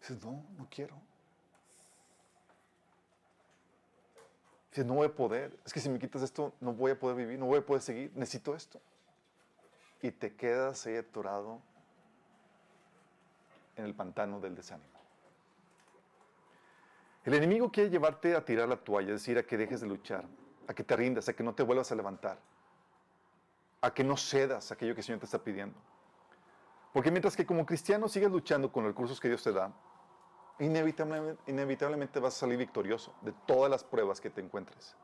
[0.00, 0.94] dices no, no quiero.
[4.70, 5.54] Dices, no voy a poder.
[5.66, 7.82] Es que si me quitas esto, no voy a poder vivir, no voy a poder
[7.82, 8.10] seguir.
[8.14, 8.80] Necesito esto.
[10.00, 11.60] Y te quedas ahí atorado
[13.76, 14.88] en el pantano del desánimo.
[17.26, 20.24] El enemigo quiere llevarte a tirar la toalla, es decir, a que dejes de luchar,
[20.70, 22.38] a que te rindas, a que no te vuelvas a levantar,
[23.80, 25.76] a que no cedas aquello que el Señor te está pidiendo.
[26.92, 29.72] Porque mientras que como cristiano sigues luchando con los recursos que Dios te da,
[30.60, 34.94] inevitablemente, vas a salir victorioso de todas las pruebas que te encuentres.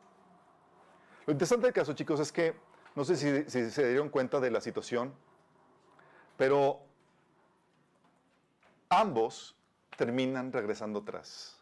[1.27, 2.55] Lo interesante del caso, chicos, es que
[2.95, 5.13] no sé si se dieron cuenta de la situación,
[6.37, 6.79] pero
[8.89, 9.57] ambos
[9.97, 11.61] terminan regresando atrás.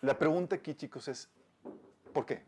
[0.00, 1.28] La pregunta aquí, chicos, es
[2.14, 2.40] ¿por qué?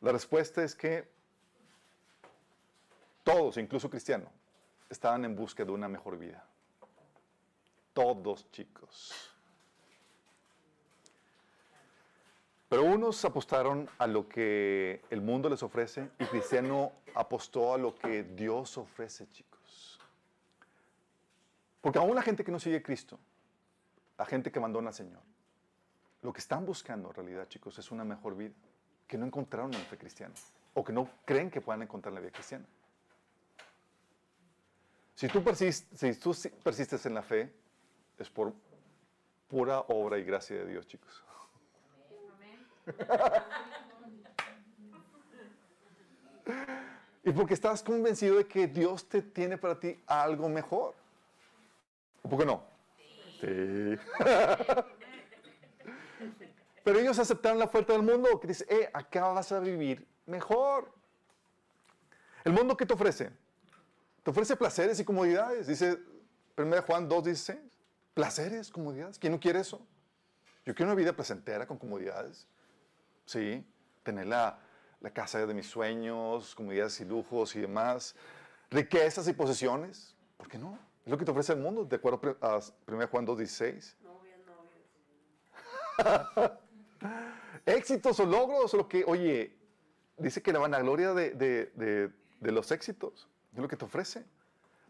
[0.00, 1.08] La respuesta es que
[3.24, 4.30] todos, incluso cristianos,
[4.88, 6.46] estaban en busca de una mejor vida.
[7.92, 9.34] Todos, chicos.
[12.68, 17.94] Pero unos apostaron a lo que el mundo les ofrece y Cristiano apostó a lo
[17.94, 19.98] que Dios ofrece, chicos.
[21.80, 23.18] Porque aún la gente que no sigue a Cristo,
[24.18, 25.22] la gente que abandona al Señor,
[26.22, 28.52] lo que están buscando en realidad, chicos, es una mejor vida,
[29.06, 30.34] que no encontraron en la fe cristiana
[30.74, 32.66] o que no creen que puedan encontrar en la vida cristiana.
[35.14, 37.52] Si tú, persistes, si tú persistes en la fe,
[38.18, 38.52] es por
[39.48, 41.24] pura obra y gracia de Dios, chicos.
[47.24, 50.94] y porque estás convencido de que Dios te tiene para ti algo mejor.
[52.22, 52.77] ¿O por qué no?
[53.40, 53.96] Sí.
[56.84, 60.90] Pero ellos aceptaron la oferta del mundo que dice, eh, acá vas a vivir mejor.
[62.44, 63.30] ¿El mundo qué te ofrece?
[64.22, 65.66] Te ofrece placeres y comodidades.
[65.66, 65.98] Dice
[66.56, 67.58] 1 Juan 2.16.
[68.14, 69.18] Placeres, comodidades.
[69.18, 69.86] ¿Quién no quiere eso?
[70.64, 72.46] Yo quiero una vida placentera con comodidades.
[73.26, 73.64] Sí,
[74.02, 74.58] tener la,
[75.00, 78.14] la casa de mis sueños, comodidades y lujos y demás.
[78.70, 80.16] Riquezas y posesiones.
[80.36, 80.87] ¿Por qué no?
[81.08, 83.94] Es lo que te ofrece el mundo, de acuerdo a 1 Juan 2.16.
[84.02, 84.40] Novias,
[85.96, 86.50] novios.
[87.64, 89.56] éxitos o logros, lo que, oye,
[90.18, 94.26] dice que la vanagloria de, de, de, de los éxitos es lo que te ofrece.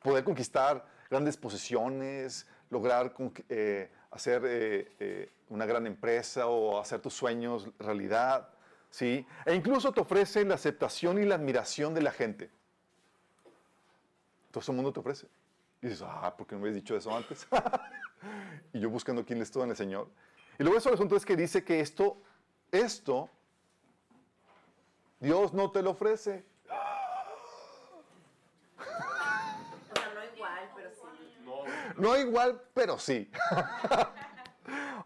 [0.03, 3.15] Poder conquistar grandes posesiones, lograr
[3.49, 8.49] eh, hacer eh, eh, una gran empresa o hacer tus sueños realidad,
[8.91, 9.25] ¿sí?
[9.47, 12.51] E incluso te ofrece la aceptación y la admiración de la gente.
[14.51, 15.29] Todo ese mundo te ofrece.
[15.81, 17.47] Y dices, ah, ¿por qué no me habías dicho eso antes?
[18.73, 20.09] y yo buscando quién es todo en el Señor.
[20.59, 22.21] Y luego eso el asunto es que dice que esto,
[22.73, 23.31] esto,
[25.21, 26.45] Dios no te lo ofrece.
[26.67, 26.75] O
[29.95, 31.07] sea, no igual, pero sí.
[31.97, 33.31] No igual, pero sí.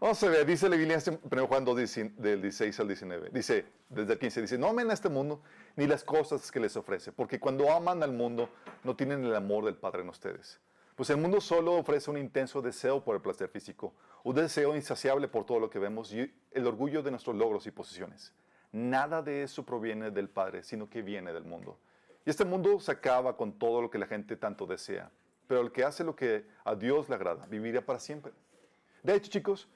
[0.03, 3.29] Vamos a ver, dice la Biblia en 1 Juan 2, del 16 al 19.
[3.31, 5.41] Dice, desde el 15, dice, no amen a este mundo
[5.77, 8.49] ni las cosas que les ofrece, porque cuando aman al mundo
[8.83, 10.59] no tienen el amor del Padre en ustedes.
[10.97, 13.93] Pues el mundo solo ofrece un intenso deseo por el placer físico,
[14.25, 17.71] un deseo insaciable por todo lo que vemos y el orgullo de nuestros logros y
[17.71, 18.33] posiciones.
[18.73, 21.79] Nada de eso proviene del Padre, sino que viene del mundo.
[22.25, 25.09] Y este mundo se acaba con todo lo que la gente tanto desea.
[25.47, 28.33] Pero el que hace lo que a Dios le agrada, vivirá para siempre.
[29.01, 29.69] De hecho, chicos,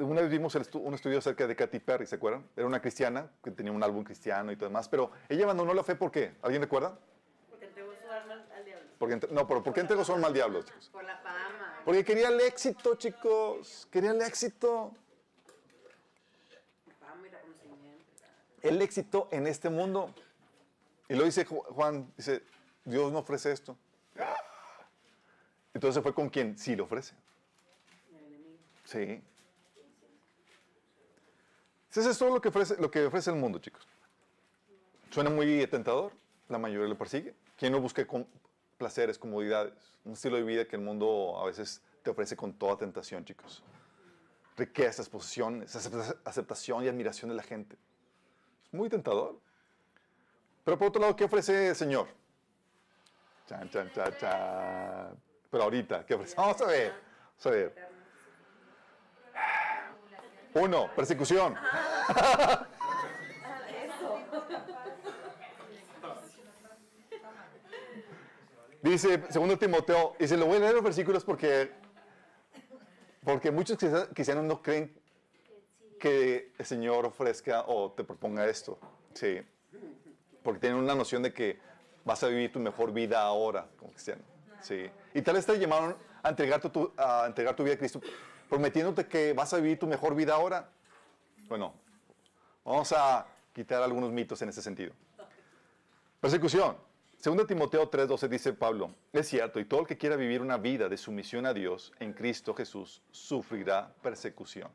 [0.00, 2.46] una vez vimos estu- un estudio acerca de Katy Perry, ¿se acuerdan?
[2.56, 5.82] Era una cristiana que tenía un álbum cristiano y todo demás, pero ella abandonó la
[5.84, 6.34] fe ¿por qué?
[6.42, 6.98] ¿Alguien recuerda?
[7.48, 8.88] Porque entregó su alma al diablo.
[8.98, 10.88] Porque, no, pero ¿por qué entregó su alma al diablo, chicos?
[10.92, 11.80] Por la fama.
[11.84, 13.88] Porque quería el éxito, chicos.
[13.90, 14.92] Quería el éxito.
[18.62, 20.14] El éxito en este mundo.
[21.08, 22.42] Y lo dice Ju- Juan, dice,
[22.84, 23.76] Dios no ofrece esto.
[25.72, 27.14] Entonces fue con quien sí lo ofrece.
[28.92, 29.22] Y
[31.90, 32.00] Sí.
[32.00, 33.86] Eso es todo lo que ofrece, lo que ofrece el mundo, chicos.
[35.10, 36.12] Suena muy tentador,
[36.48, 37.34] la mayoría lo persigue.
[37.56, 38.26] ¿Quién no busca com-
[38.78, 39.74] placeres, comodidades?
[40.04, 43.62] Un estilo de vida que el mundo a veces te ofrece con toda tentación, chicos.
[44.56, 47.76] Riquezas, posiciones, acepta- aceptación y admiración de la gente.
[48.66, 49.38] Es muy tentador.
[50.64, 52.06] Pero por otro lado, ¿qué ofrece el Señor?
[53.48, 55.18] Chan, chan, chan, chan.
[55.50, 56.36] Pero ahorita, ¿qué ofrece?
[56.36, 56.92] Vamos a ver.
[56.92, 57.89] Vamos a ver.
[60.54, 61.54] Uno, persecución.
[68.82, 71.70] Dice, segundo Timoteo, y se lo voy a leer los versículos porque,
[73.22, 74.98] porque muchos cristianos- no creen
[75.98, 78.78] que el Señor ofrezca o te proponga esto.
[79.12, 79.42] Sí.
[80.42, 81.58] Porque tienen una noción de que
[82.04, 84.22] vas a vivir tu mejor vida ahora como cristiano.
[84.62, 84.90] Sí.
[85.12, 88.00] Y tal vez te llamaron a entregar tu, a entregar tu vida a Cristo
[88.50, 90.68] prometiéndote que vas a vivir tu mejor vida ahora.
[91.48, 91.72] Bueno,
[92.64, 94.92] vamos a quitar algunos mitos en ese sentido.
[96.20, 96.76] Persecución.
[97.16, 100.88] Segundo Timoteo 3:12 dice Pablo, es cierto, y todo el que quiera vivir una vida
[100.88, 104.70] de sumisión a Dios en Cristo Jesús sufrirá persecución.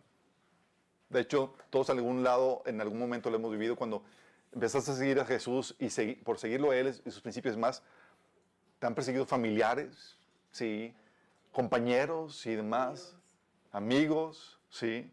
[1.09, 4.03] De hecho, todos en algún lado, en algún momento lo hemos vivido cuando
[4.53, 7.81] empezaste a seguir a Jesús y segui- por seguirlo a Él y sus principios más,
[8.79, 10.15] te han perseguido familiares,
[10.51, 10.93] sí,
[11.51, 13.15] compañeros y demás,
[13.75, 15.11] amigos, sí.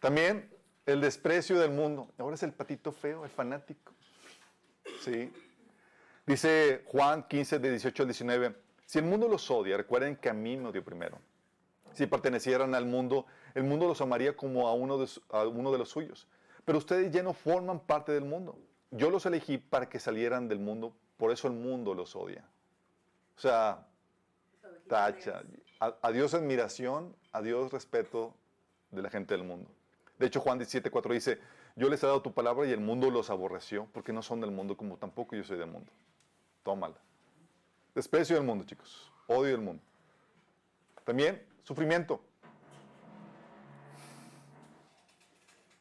[0.00, 0.48] También
[0.86, 2.08] el desprecio del mundo.
[2.18, 3.92] Ahora es el patito feo, el fanático.
[5.02, 5.32] Sí.
[6.26, 8.54] Dice Juan 15, de 18 al 19.
[8.84, 11.18] Si el mundo los odia, recuerden que a mí me odió primero.
[11.94, 15.72] Si pertenecieran al mundo, el mundo los amaría como a uno, de, su- a uno
[15.72, 16.28] de los suyos.
[16.64, 18.58] Pero ustedes ya no forman parte del mundo.
[18.90, 22.44] Yo los elegí para que salieran del mundo, por eso el mundo los odia.
[23.36, 23.86] O sea,
[24.86, 25.42] tacha.
[25.80, 28.34] A, a Dios admiración, a Dios respeto
[28.90, 29.68] de la gente del mundo.
[30.18, 31.38] De hecho, Juan 17, 4 dice,
[31.76, 34.50] yo les he dado tu palabra y el mundo los aborreció, porque no son del
[34.50, 35.92] mundo como tampoco yo soy del mundo.
[36.64, 36.96] Tómala.
[37.94, 39.12] Desprecio del mundo, chicos.
[39.28, 39.80] Odio del mundo.
[41.04, 42.20] También sufrimiento.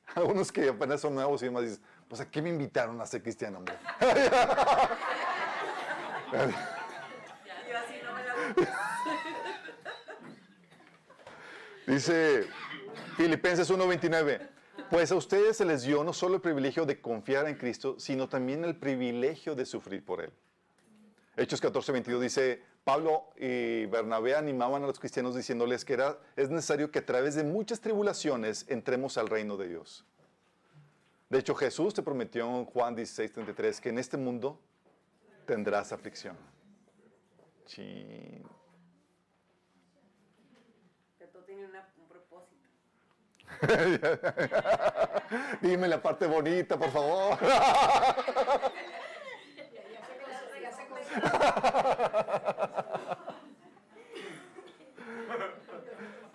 [0.15, 3.23] Algunos que apenas son nuevos y demás dicen, pues ¿a qué me invitaron a ser
[3.23, 3.75] cristiano, hombre?
[6.31, 8.86] Yo así no me la
[11.87, 12.45] Dice
[13.15, 14.41] Filipenses 1:29,
[14.89, 18.27] pues a ustedes se les dio no solo el privilegio de confiar en Cristo, sino
[18.27, 20.33] también el privilegio de sufrir por Él.
[21.37, 26.91] Hechos 14:22 dice, Pablo y Bernabé animaban a los cristianos diciéndoles que era, es necesario
[26.91, 30.03] que a través de muchas tribulaciones entremos al reino de Dios.
[31.29, 34.59] De hecho, Jesús te prometió en Juan 16:33 que en este mundo
[35.45, 36.35] tendrás aflicción.
[37.65, 38.43] Chin.
[41.57, 42.67] Tiene una- un propósito.
[45.61, 47.35] Dime la parte bonita, por favor.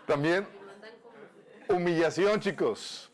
[0.06, 0.46] También
[1.68, 3.10] humillación, chicos.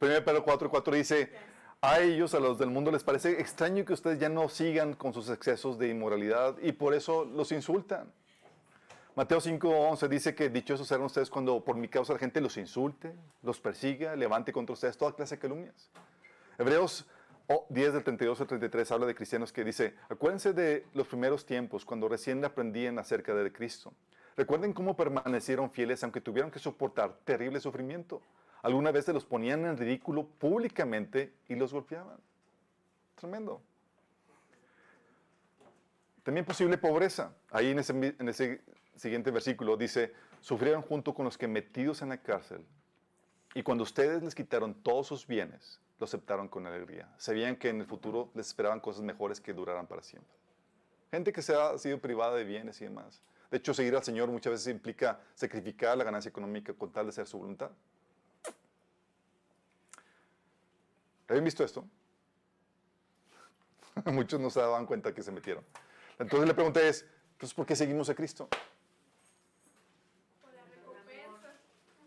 [0.00, 1.32] 1 Pedro 4, 4 dice,
[1.80, 5.12] a ellos, a los del mundo, les parece extraño que ustedes ya no sigan con
[5.12, 8.12] sus excesos de inmoralidad y por eso los insultan.
[9.18, 12.56] Mateo 5, 11 dice que dichosos serán ustedes cuando por mi causa la gente los
[12.56, 15.90] insulte, los persiga, levante contra ustedes toda clase de calumnias.
[16.56, 17.04] Hebreos
[17.48, 21.44] oh, 10 del 32 al 33 habla de cristianos que dice, acuérdense de los primeros
[21.44, 23.92] tiempos cuando recién aprendían acerca de Cristo.
[24.36, 28.22] Recuerden cómo permanecieron fieles aunque tuvieron que soportar terrible sufrimiento.
[28.62, 32.18] Alguna vez se los ponían en ridículo públicamente y los golpeaban.
[33.16, 33.60] Tremendo.
[36.22, 37.34] También posible pobreza.
[37.50, 38.60] Ahí en ese
[38.98, 42.64] siguiente versículo dice, sufrieron junto con los que metidos en la cárcel.
[43.54, 47.08] Y cuando ustedes les quitaron todos sus bienes, lo aceptaron con alegría.
[47.16, 50.32] Sabían que en el futuro les esperaban cosas mejores que duraran para siempre.
[51.10, 53.22] Gente que se ha sido privada de bienes y demás.
[53.50, 57.10] De hecho, seguir al Señor muchas veces implica sacrificar la ganancia económica con tal de
[57.10, 57.70] hacer su voluntad.
[61.28, 61.84] ¿Habían visto esto?
[64.06, 65.64] Muchos no se daban cuenta que se metieron.
[66.18, 67.06] Entonces la pregunta es,
[67.38, 68.48] pues, ¿por qué seguimos a Cristo?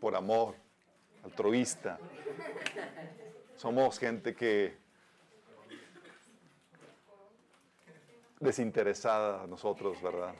[0.01, 0.55] Por amor,
[1.23, 1.97] altruista.
[3.55, 4.77] Somos gente que
[8.39, 10.33] desinteresada nosotros, ¿verdad?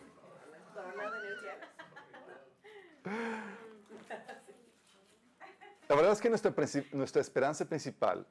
[5.88, 8.26] La verdad es que nuestra esperanza principal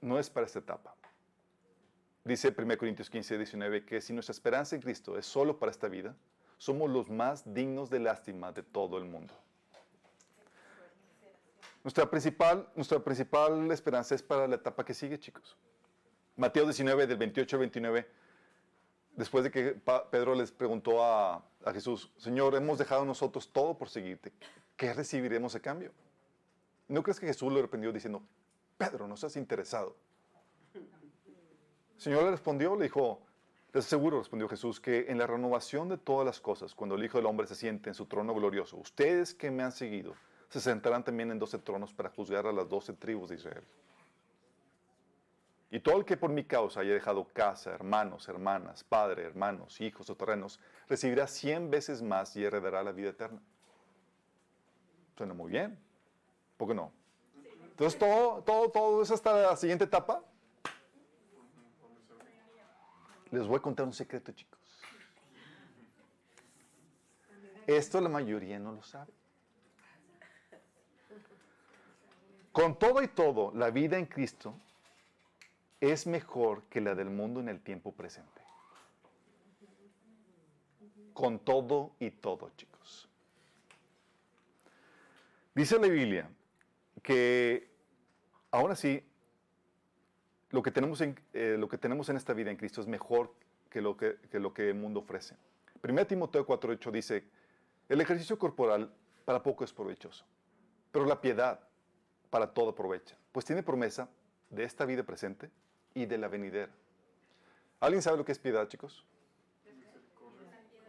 [0.00, 0.94] no es para esta etapa.
[2.24, 5.88] Dice 1 Corintios 15, 19 que si nuestra esperanza en Cristo es solo para esta
[5.88, 6.16] vida,
[6.56, 9.34] somos los más dignos de lástima de todo el mundo.
[11.84, 15.56] Nuestra principal, nuestra principal esperanza es para la etapa que sigue, chicos.
[16.36, 18.08] Mateo 19, del 28 al 29,
[19.16, 23.88] después de que Pedro les preguntó a, a Jesús, Señor, hemos dejado nosotros todo por
[23.88, 24.32] seguirte,
[24.76, 25.92] ¿qué recibiremos a cambio?
[26.88, 28.22] ¿No crees que Jesús lo reprendió diciendo,
[28.78, 29.96] Pedro, no seas interesado?
[30.74, 33.22] El Señor le respondió, le dijo,
[33.72, 37.18] les aseguro, respondió Jesús, que en la renovación de todas las cosas, cuando el Hijo
[37.18, 40.14] del Hombre se siente en su trono glorioso, ustedes que me han seguido,
[40.52, 43.64] se sentarán también en doce tronos para juzgar a las doce tribus de Israel.
[45.70, 50.10] Y todo el que por mi causa haya dejado casa, hermanos, hermanas, padre, hermanos, hijos
[50.10, 53.40] o terrenos, recibirá cien veces más y heredará la vida eterna.
[55.16, 55.78] Suena muy bien.
[56.58, 56.92] ¿Por qué no?
[57.70, 60.22] Entonces todo, todo, todo es hasta la siguiente etapa.
[63.30, 64.60] Les voy a contar un secreto, chicos.
[67.66, 69.21] Esto la mayoría no lo sabe.
[72.52, 74.54] Con todo y todo, la vida en Cristo
[75.80, 78.42] es mejor que la del mundo en el tiempo presente.
[81.14, 83.08] Con todo y todo, chicos.
[85.54, 86.30] Dice la Biblia
[87.02, 87.70] que
[88.50, 89.02] aún así,
[90.50, 93.34] lo que, tenemos en, eh, lo que tenemos en esta vida en Cristo es mejor
[93.70, 95.36] que lo que, que lo que el mundo ofrece.
[95.82, 97.24] 1 Timoteo 4.8 dice,
[97.88, 98.92] el ejercicio corporal
[99.24, 100.24] para poco es provechoso,
[100.92, 101.60] pero la piedad
[102.32, 104.08] para todo aprovecha, pues tiene promesa
[104.48, 105.50] de esta vida presente
[105.92, 106.72] y de la venidera.
[107.78, 109.04] ¿Alguien sabe lo que es piedad, chicos?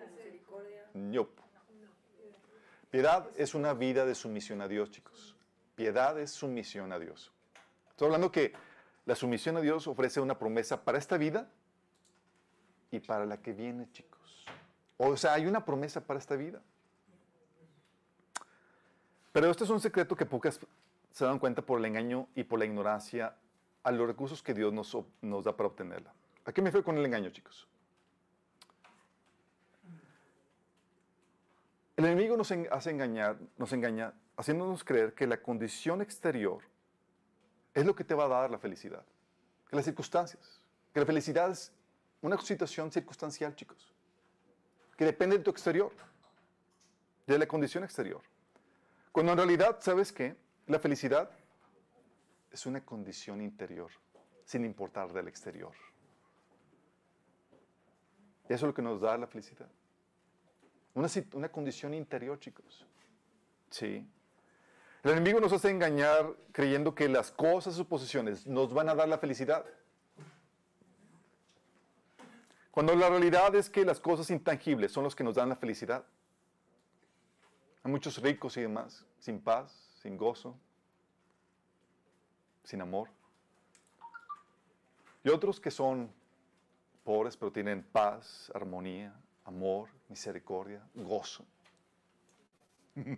[0.08, 0.90] Misericordia.
[0.94, 1.42] Nope.
[2.90, 5.36] Piedad es una vida de sumisión a Dios, chicos.
[5.76, 7.34] Piedad es sumisión a Dios.
[7.90, 8.54] Estoy hablando que
[9.06, 11.50] la sumisión a Dios ofrece una promesa para esta vida
[12.90, 14.46] y para la que viene, chicos.
[14.96, 16.62] O sea, hay una promesa para esta vida.
[19.34, 20.58] Pero esto es un secreto que pocas
[21.14, 23.36] se dan cuenta por el engaño y por la ignorancia
[23.84, 26.12] a los recursos que Dios nos, da para obtenerla.
[26.44, 27.68] ¿A qué me refiero con el engaño, chicos?
[31.96, 36.64] El enemigo nos hace engañar, nos engaña haciéndonos creer que la condición exterior
[37.76, 39.06] es lo que te va a dar la felicidad.
[39.70, 40.60] Que las circunstancias.
[40.92, 41.72] Que la felicidad es
[42.22, 43.94] una situación circunstancial, chicos.
[44.98, 45.92] Que depende de tu exterior.
[47.28, 48.22] De la condición exterior.
[49.12, 50.36] Cuando en realidad, ¿sabes qué?
[50.68, 51.30] La felicidad
[52.52, 53.92] es una condición interior,
[54.46, 55.74] sin importar del exterior.
[58.46, 59.68] Eso es lo que nos da la felicidad.
[60.94, 62.86] Una, una condición interior, chicos.
[63.70, 64.08] Sí.
[65.04, 69.10] El enemigo nos hace engañar creyendo que las cosas o posesiones nos van a dar
[69.10, 69.66] la felicidad.
[72.72, 76.06] Cuando la realidad es que las cosas intangibles son los que nos dan la felicidad.
[77.84, 80.56] Hay muchos ricos y demás, sin paz, sin gozo,
[82.66, 83.10] sin amor.
[85.24, 86.12] Y otros que son
[87.06, 91.46] pobres pero tienen paz, armonía, amor, misericordia, gozo.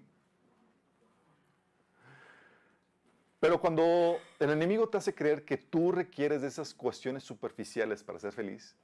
[3.37, 8.17] Pero cuando el enemigo te hace creer que tú requieres de esas cuestiones superficiales para
[8.17, 8.75] ser feliz,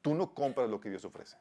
[0.00, 1.36] tú no compras lo que Dios ofrece.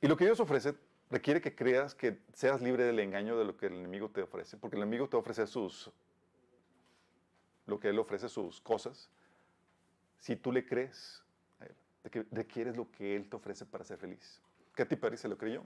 [0.00, 0.74] Y lo que Dios ofrece
[1.10, 4.56] requiere que creas que seas libre del engaño de lo que el enemigo te ofrece,
[4.56, 5.90] porque el enemigo te ofrece sus
[7.66, 9.10] lo que él ofrece sus cosas.
[10.18, 11.22] Si tú le crees
[11.60, 14.40] a él, de que requieres lo que él te ofrece para ser feliz.
[14.74, 15.64] Katy Perry se lo creyó.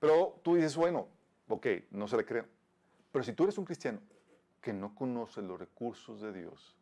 [0.00, 1.08] Pero tú dices, bueno,
[1.48, 2.46] ok, no se le creo.
[3.12, 4.00] Pero si tú eres un cristiano
[4.60, 6.74] que no conoce los recursos de Dios,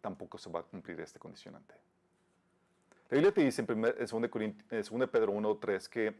[0.00, 1.74] tampoco se va a cumplir este condicionante.
[3.08, 6.14] La Biblia te dice en 2 Pedro 1.3 que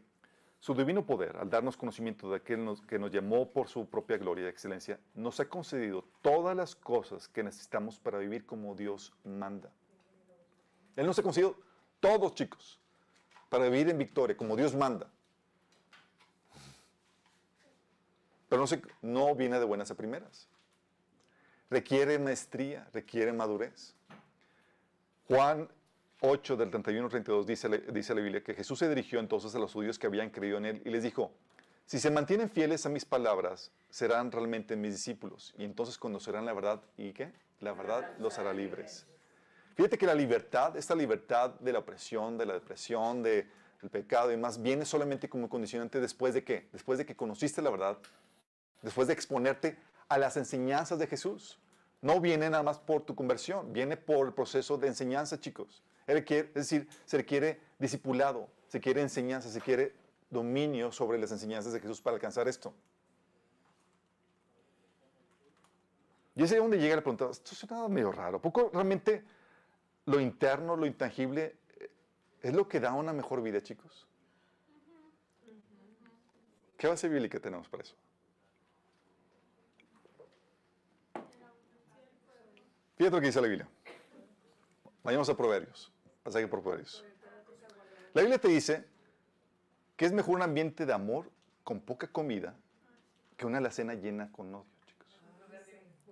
[0.59, 4.45] su divino poder, al darnos conocimiento de aquel que nos llamó por su propia gloria
[4.45, 9.71] y excelencia, nos ha concedido todas las cosas que necesitamos para vivir como Dios manda.
[10.95, 11.57] Él nos ha concedido
[11.99, 12.79] todos, chicos,
[13.49, 15.11] para vivir en victoria, como Dios manda.
[18.49, 20.47] Pero no, se- no viene de buenas a primeras.
[21.69, 23.93] Requiere maestría, requiere madurez.
[25.27, 25.69] Juan
[26.21, 29.59] 8 del 31 al 32 dice, dice la Biblia que Jesús se dirigió entonces a
[29.59, 31.31] los judíos que habían creído en él y les dijo,
[31.85, 36.53] si se mantienen fieles a mis palabras, serán realmente mis discípulos y entonces conocerán la
[36.53, 37.31] verdad y qué?
[37.59, 39.05] La verdad los hará libres.
[39.75, 43.47] Fíjate que la libertad, esta libertad de la opresión, de la depresión, de-
[43.81, 46.67] del pecado y más, viene solamente como condicionante después de qué?
[46.73, 47.95] Después de que conociste la verdad,
[48.81, 49.77] después de exponerte
[50.09, 51.59] a las enseñanzas de Jesús.
[52.01, 55.83] No viene nada más por tu conversión, viene por el proceso de enseñanza, chicos.
[56.07, 59.93] Requiere- es decir, se requiere discipulado, se quiere enseñanza, se quiere
[60.29, 62.73] dominio sobre las enseñanzas de Jesús para alcanzar esto.
[66.35, 68.37] Y es ahí donde llega la pregunta, esto suena medio raro.
[68.37, 69.23] ¿A ¿Poco realmente
[70.05, 71.89] lo interno, lo intangible, eh,
[72.41, 74.07] es lo que da una mejor vida, chicos?
[76.77, 77.95] ¿Qué base bíblica tenemos para eso?
[82.97, 83.67] Fíjate lo que dice la Biblia.
[85.03, 85.91] Vayamos a Proverbios.
[86.27, 87.05] Pasaje por Proverbios.
[88.13, 88.83] La Biblia te dice
[89.95, 91.31] que es mejor un ambiente de amor
[91.63, 92.53] con poca comida
[93.37, 95.21] que una alacena llena con odio, chicos.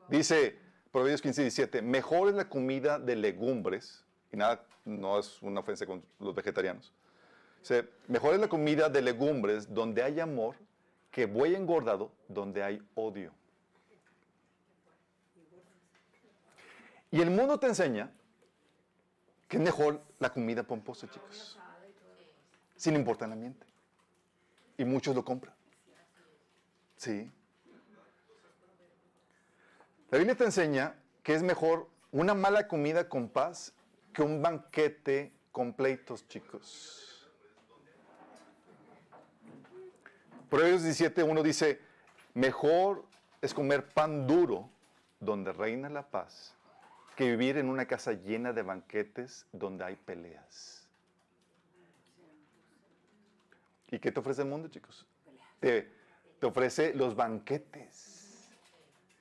[0.08, 0.58] Dice
[0.94, 5.60] Proverbios 15 y 17, mejor es la comida de legumbres, y nada, no es una
[5.60, 6.94] ofensa con los vegetarianos.
[7.60, 10.56] Dice, mejor es la comida de legumbres donde hay amor
[11.12, 13.34] que buey engordado donde hay odio.
[17.12, 18.14] Y el mundo te enseña
[19.56, 21.58] que es mejor la comida pomposa, chicos.
[22.76, 23.66] Sin importar el ambiente.
[24.78, 25.56] Y muchos lo compran.
[26.98, 27.32] Sí.
[30.12, 33.72] La Biblia te enseña que es mejor una mala comida con paz
[34.12, 37.30] que un banquete con pleitos, chicos.
[40.50, 41.80] Proverbios 17, uno dice,
[42.34, 43.06] mejor
[43.42, 44.70] es comer pan duro
[45.22, 46.56] donde reina la paz
[47.16, 50.88] que vivir en una casa llena de banquetes donde hay peleas.
[53.90, 55.06] ¿Y qué te ofrece el mundo, chicos?
[55.60, 55.92] Te,
[56.40, 58.50] te ofrece los banquetes.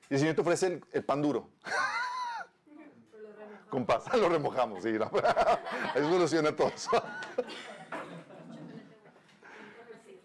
[0.09, 1.49] Y el Señor te ofrece el, el pan duro.
[3.69, 4.93] Con paz, lo remojamos, sí.
[4.93, 5.05] ¿no?
[5.95, 6.91] Eso soluciona todo eso.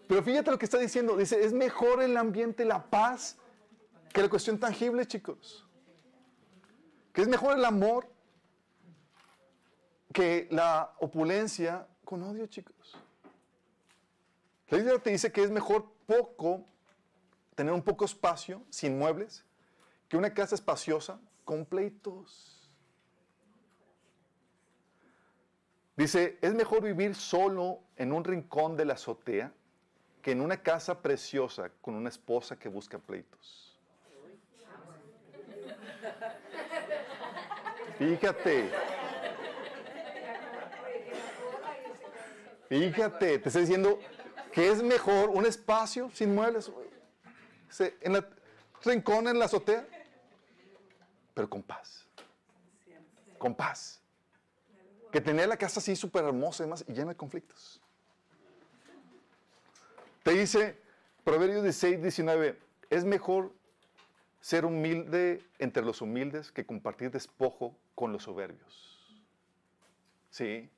[0.07, 1.17] Pero fíjate lo que está diciendo.
[1.17, 3.37] Dice, es mejor el ambiente, la paz,
[4.13, 5.65] que la cuestión tangible, chicos.
[7.13, 8.07] Que es mejor el amor
[10.13, 12.97] que la opulencia con odio, chicos.
[14.69, 16.65] La Biblia te dice que es mejor poco,
[17.55, 19.43] tener un poco espacio, sin muebles,
[20.07, 22.69] que una casa espaciosa con pleitos.
[25.95, 29.53] Dice, es mejor vivir solo en un rincón de la azotea
[30.21, 33.70] que en una casa preciosa con una esposa que busca pleitos.
[38.01, 38.67] Fíjate.
[42.67, 43.99] Fíjate, te estoy diciendo
[44.51, 46.71] que es mejor un espacio sin muebles,
[47.79, 48.27] en la
[48.83, 49.85] rincón en la azotea,
[51.35, 52.07] pero con paz.
[53.37, 54.01] Con paz.
[55.11, 57.79] Que tener la casa así súper hermosa y demás y llena de conflictos.
[60.23, 60.75] Te dice
[61.23, 62.57] Proverbios 16, 19,
[62.89, 63.53] es mejor
[64.39, 69.21] ser humilde entre los humildes que compartir despojo con los soberbios.
[70.29, 70.69] ¿Sí?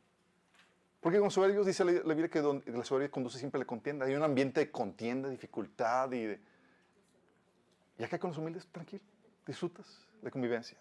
[1.00, 4.06] Porque con soberbios dice la, la Biblia que la soberbia conduce siempre a la contienda.
[4.06, 6.40] Hay un ambiente de contienda, dificultad y de...
[8.00, 9.04] Y acá con los humildes, tranquilo,
[9.46, 10.78] disfrutas de convivencia.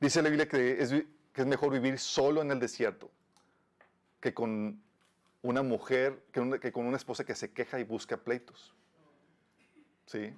[0.00, 3.08] Dice la Biblia que es, mejor vivir solo en el desierto
[4.20, 4.82] que con
[5.42, 8.74] una mujer, que con una esposa que se queja y busca pleitos.
[10.06, 10.34] ¿Sí?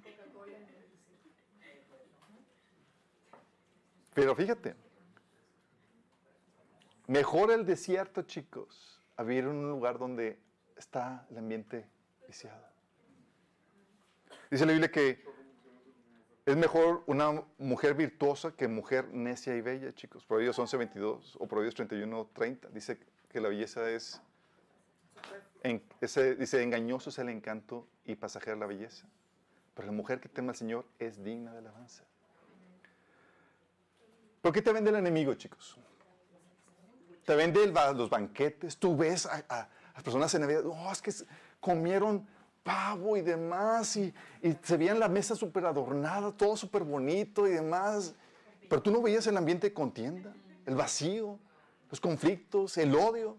[4.15, 4.75] Pero fíjate,
[7.07, 10.39] mejor el desierto, chicos, a vivir en un lugar donde
[10.77, 11.85] está el ambiente
[12.25, 12.65] viciado.
[14.49, 15.23] Dice la Biblia que
[16.45, 20.25] es mejor una mujer virtuosa que mujer necia y bella, chicos.
[20.25, 22.69] Proverbios 11, 22 o Proverbios 31, 30.
[22.69, 22.97] Dice
[23.29, 24.21] que la belleza es,
[25.99, 29.07] ese- dice, engañoso es el encanto y pasajera la belleza.
[29.73, 32.05] Pero la mujer que teme al Señor es digna de alabanza.
[34.45, 35.75] ¿Por qué te vende el enemigo, chicos?
[37.25, 38.77] Te vende los banquetes.
[38.77, 40.61] Tú ves a, a- a personas en Navidad.
[40.67, 41.11] Oh, es que
[41.59, 42.27] comieron
[42.61, 43.95] pavo y demás.
[43.97, 44.13] Y,
[44.61, 48.13] se veían la mesa súper adornada, todo súper bonito y demás.
[48.69, 50.31] Pero tú no veías el ambiente de contienda,
[50.67, 51.39] el vacío,
[51.89, 53.37] los conflictos, el odio.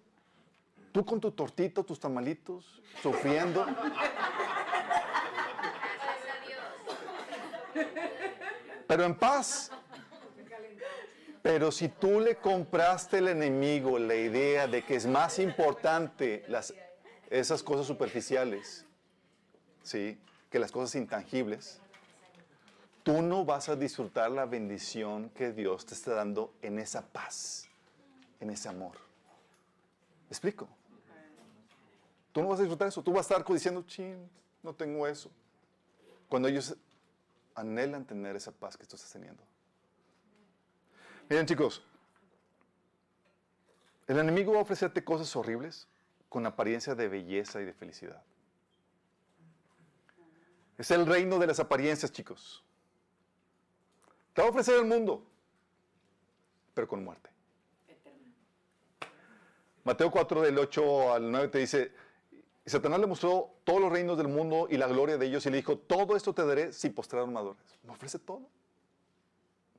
[0.90, 3.64] Tú con tu tortito, tus tamalitos, sufriendo.
[8.88, 9.70] Pero en paz.
[11.46, 16.44] Pero si tú le compraste al enemigo la idea de que es más importante
[17.30, 18.84] esas cosas superficiales,
[19.80, 20.18] ¿sí?
[20.50, 21.80] que las cosas intangibles,
[23.04, 27.68] tú no vas a disfrutar la bendición que Dios te está dando en esa paz,
[28.40, 28.96] en ese amor.
[30.28, 30.66] ¿Me explico?
[32.32, 33.04] Tú no vas a disfrutar eso.
[33.04, 34.28] Tú vas a estar diciendo, chin,
[34.64, 35.30] no tengo eso.
[36.28, 36.76] Cuando ellos
[37.54, 39.45] anhelan tener esa paz que tú estás teniendo.
[41.28, 41.82] Miren chicos,
[44.06, 45.88] el enemigo va a ofrecerte cosas horribles
[46.28, 48.22] con apariencia de belleza y de felicidad.
[50.78, 52.62] Es el reino de las apariencias, chicos.
[54.34, 55.26] Te va a ofrecer el mundo,
[56.74, 57.30] pero con muerte.
[59.82, 61.92] Mateo 4 del 8 al 9 te dice,
[62.66, 65.56] Satanás le mostró todos los reinos del mundo y la gloria de ellos y le
[65.56, 67.40] dijo, todo esto te daré si postraron me.
[67.84, 68.42] Me ofrece todo.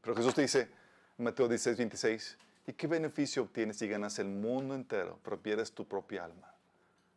[0.01, 0.71] Pero Jesús te dice,
[1.17, 2.37] Mateo 16, 26,
[2.67, 6.53] ¿y qué beneficio obtienes si ganas el mundo entero, pero pierdes tu propia alma?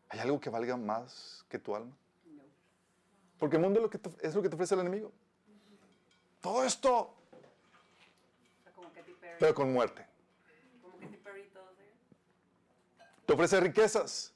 [0.08, 1.94] ¿Hay algo que valga más que tu alma?
[3.38, 5.12] Porque el mundo es lo que te, lo que te ofrece el enemigo.
[6.40, 7.14] Todo esto,
[9.38, 10.06] pero con muerte.
[13.26, 14.32] Te ofrece riquezas,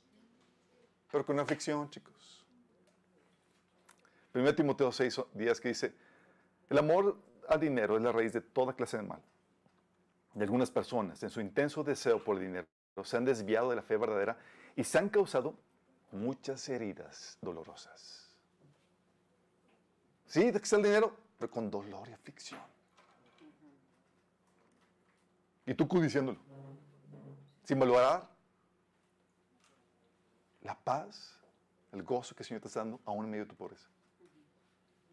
[1.11, 2.45] pero con aflicción, chicos.
[4.35, 5.95] 1 Timoteo 6 días que dice,
[6.69, 7.17] el amor
[7.49, 9.23] al dinero es la raíz de toda clase de mal.
[10.35, 12.67] Y algunas personas, en su intenso deseo por el dinero,
[13.03, 14.37] se han desviado de la fe verdadera
[14.77, 15.55] y se han causado
[16.13, 18.33] muchas heridas dolorosas.
[20.27, 22.61] Sí, de está el dinero, pero con dolor y aflicción.
[25.67, 26.39] Y tú diciéndolo,
[27.65, 28.29] sin valorar
[30.63, 31.39] la paz,
[31.93, 33.89] el gozo que el Señor te está dando aún en medio de tu pobreza.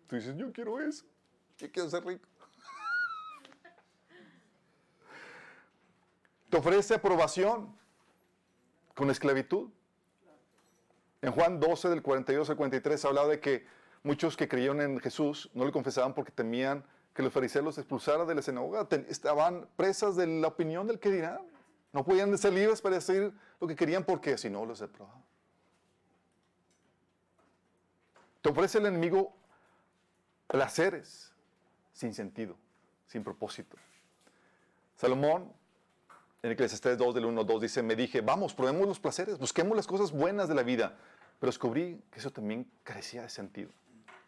[0.07, 1.05] Tú dices, yo quiero eso,
[1.57, 2.27] yo quiero ser rico.
[6.51, 7.73] Te ofrece aprobación
[8.93, 9.69] con esclavitud.
[11.21, 13.65] En Juan 12, del 42 al 43, hablaba de que
[14.03, 16.83] muchos que creyeron en Jesús no le confesaban porque temían
[17.13, 18.85] que los fariseos los expulsaran de la sinagoga.
[19.07, 21.39] Estaban presas de la opinión del que dirán.
[21.93, 23.31] No podían ser libres para decir
[23.61, 25.23] lo que querían porque si no los reprobaban.
[28.41, 29.33] Te ofrece el enemigo
[30.47, 31.31] placeres
[31.93, 32.57] sin sentido,
[33.07, 33.77] sin propósito.
[34.97, 35.53] Salomón,
[36.43, 39.75] en Eclesiastés 2 del 1 al 2 dice, me dije, vamos, probemos los placeres, busquemos
[39.75, 40.97] las cosas buenas de la vida.
[41.39, 43.69] Pero descubrí que eso también carecía de sentido.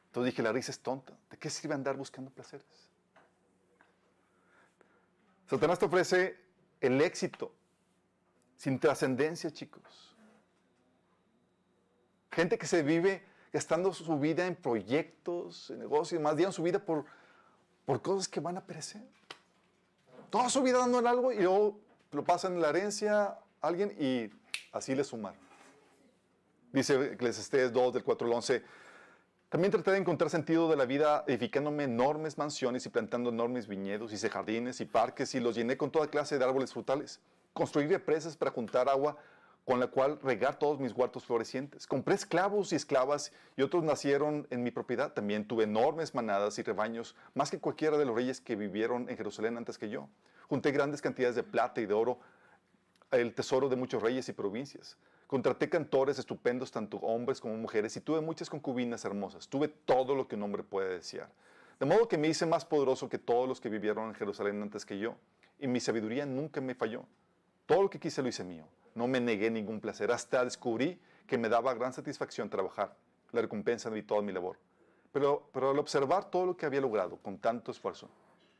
[0.07, 1.13] Entonces dije, la risa es tonta.
[1.29, 2.65] ¿De qué sirve andar buscando placeres?
[5.47, 6.39] Satanás te ofrece
[6.81, 7.51] el éxito
[8.57, 10.15] sin trascendencia, chicos.
[12.31, 16.79] Gente que se vive gastando su vida en proyectos, en negocios, más dieron su vida
[16.79, 17.05] por,
[17.85, 19.03] por cosas que van a perecer.
[20.29, 21.79] Toda su vida dando en algo y luego
[22.13, 24.29] lo pasan la herencia a alguien y
[24.71, 25.39] así le sumaron.
[26.71, 28.63] Dice Eclesiastés 2 del 4 al 11.
[29.49, 34.11] También traté de encontrar sentido de la vida edificándome enormes mansiones y plantando enormes viñedos,
[34.11, 37.19] hice jardines y parques y los llené con toda clase de árboles frutales.
[37.53, 39.15] Construí represas para juntar agua
[39.65, 41.87] con la cual regar todos mis huertos florecientes.
[41.87, 45.13] Compré esclavos y esclavas y otros nacieron en mi propiedad.
[45.13, 49.17] También tuve enormes manadas y rebaños, más que cualquiera de los reyes que vivieron en
[49.17, 50.09] Jerusalén antes que yo.
[50.47, 52.19] Junté grandes cantidades de plata y de oro,
[53.11, 54.97] el tesoro de muchos reyes y provincias.
[55.27, 59.47] Contraté cantores estupendos, tanto hombres como mujeres, y tuve muchas concubinas hermosas.
[59.47, 61.29] Tuve todo lo que un hombre puede desear.
[61.79, 64.85] De modo que me hice más poderoso que todos los que vivieron en Jerusalén antes
[64.85, 65.15] que yo,
[65.59, 67.05] y mi sabiduría nunca me falló.
[67.65, 68.65] Todo lo que quise lo hice mío.
[68.95, 70.11] No me negué ningún placer.
[70.11, 72.95] Hasta descubrí que me daba gran satisfacción trabajar,
[73.31, 74.57] la recompensa de toda mi labor.
[75.11, 78.09] Pero, pero al observar todo lo que había logrado con tanto esfuerzo,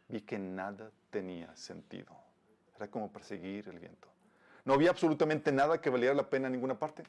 [0.08, 2.11] vi que nada tenía sentido.
[2.76, 4.07] Era como perseguir el viento.
[4.66, 7.03] No había absolutamente nada que valiera la pena en ninguna parte.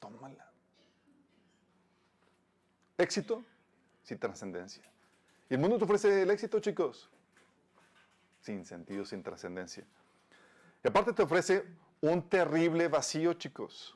[0.00, 0.50] Tómala.
[2.96, 3.44] Éxito
[4.02, 4.82] sin trascendencia.
[5.50, 7.10] ¿Y el mundo te ofrece el éxito, chicos?
[8.40, 9.84] Sin sentido, sin trascendencia.
[10.82, 11.62] Y aparte te ofrece
[12.00, 13.95] un terrible vacío, chicos.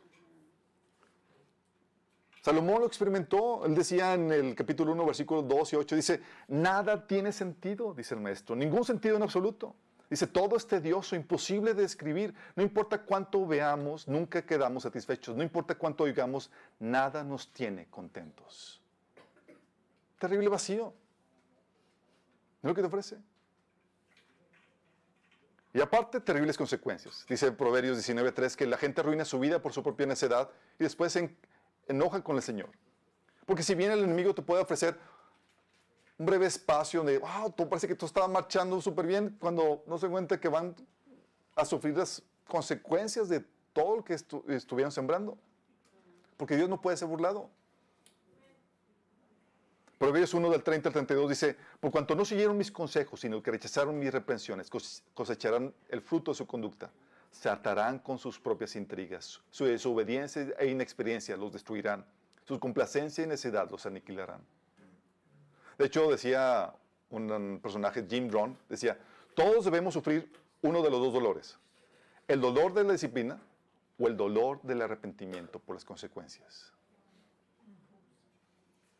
[2.42, 7.06] Salomón lo experimentó, él decía en el capítulo 1, versículos 2 y 8, dice, nada
[7.06, 9.74] tiene sentido, dice el maestro, ningún sentido en absoluto.
[10.08, 12.34] Dice, todo es tedioso, imposible de describir.
[12.56, 15.36] No importa cuánto veamos, nunca quedamos satisfechos.
[15.36, 18.80] No importa cuánto oigamos, nada nos tiene contentos.
[20.18, 20.92] Terrible vacío.
[22.62, 23.18] ¿No es lo que te ofrece?
[25.72, 27.24] Y aparte, terribles consecuencias.
[27.28, 31.14] Dice Proverbios 19.3 que la gente arruina su vida por su propia necedad y después
[31.14, 31.36] en-
[31.90, 32.70] enoja con el Señor.
[33.46, 34.96] Porque si bien el enemigo te puede ofrecer
[36.18, 39.98] un breve espacio donde, wow, tú parece que tú estabas marchando súper bien, cuando no
[39.98, 40.74] se cuenta que van
[41.56, 43.40] a sufrir las consecuencias de
[43.72, 45.36] todo lo que estu- estuvieron sembrando.
[46.36, 47.50] Porque Dios no puede ser burlado.
[49.98, 53.50] Proverbios 1 del 30 al 32 dice, por cuanto no siguieron mis consejos, sino que
[53.50, 56.90] rechazaron mis reprensiones, cos- cosecharán el fruto de su conducta.
[57.30, 59.40] Se atarán con sus propias intrigas.
[59.50, 62.04] Su desobediencia e inexperiencia los destruirán.
[62.44, 64.40] Su complacencia y necedad los aniquilarán.
[65.78, 66.74] De hecho, decía
[67.10, 68.98] un, personaje, Jim Rohn, decía,
[69.34, 70.30] todos debemos sufrir
[70.62, 71.58] uno de los dos dolores.
[72.28, 73.40] El dolor de la disciplina
[73.98, 76.72] o el dolor del arrepentimiento por las consecuencias.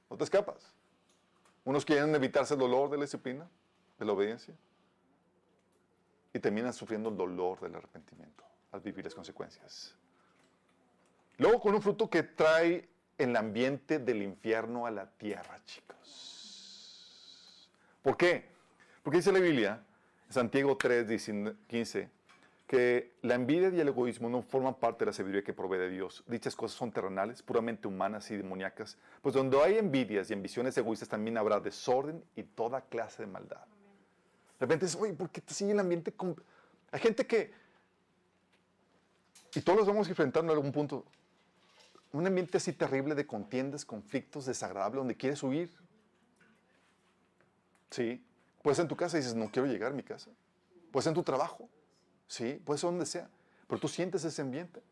[0.08, 0.72] No te escapas.
[1.64, 3.48] Unos quieren evitarse el dolor de la disciplina,
[3.98, 4.54] de la obediencia,
[6.32, 9.94] y terminan sufriendo el dolor del arrepentimiento al vivir las consecuencias.
[11.38, 17.68] Luego con un fruto que trae el ambiente del infierno a la tierra, chicos.
[18.02, 18.46] ¿Por qué?
[19.02, 19.82] Porque dice la Biblia,
[20.28, 22.08] Santiago 3, 19, 15,
[22.66, 25.90] que la envidia y el egoísmo no forman parte de la sabiduría que provee de
[25.90, 26.22] Dios.
[26.28, 28.96] Dichas cosas son terrenales, puramente humanas y demoníacas.
[29.22, 33.66] Pues donde hay envidias y ambiciones egoístas también habrá desorden y toda clase de maldad.
[34.60, 36.12] De repente dices, oye, ¿por qué te sigue el ambiente?
[36.12, 36.36] con-?"
[36.92, 37.50] Hay gente que,
[39.54, 41.06] y todos los vamos enfrentando en algún punto,
[42.12, 45.70] un ambiente así terrible de contiendas, conflictos, desagradable, donde quieres huir.
[47.90, 48.22] Sí,
[48.62, 50.30] puede ser en tu casa y dices, no quiero llegar a mi casa.
[50.92, 51.68] Puede ser en tu trabajo.
[52.28, 53.30] Sí, puede ser donde sea.
[53.66, 54.82] Pero tú sientes ese ambiente.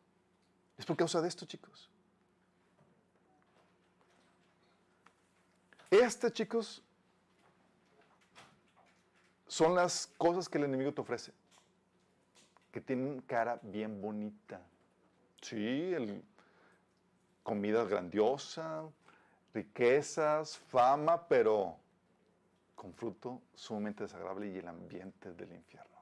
[0.79, 1.91] Es por causa de esto, chicos.
[5.91, 6.83] Este, chicos,
[9.49, 11.33] son las cosas que el enemigo te ofrece.
[12.71, 14.61] Que tienen cara bien bonita.
[15.41, 16.23] Sí, el
[17.43, 18.85] comida grandiosa,
[19.55, 21.77] riquezas, fama, pero
[22.75, 25.97] con fruto sumamente desagradable y el ambiente del infierno.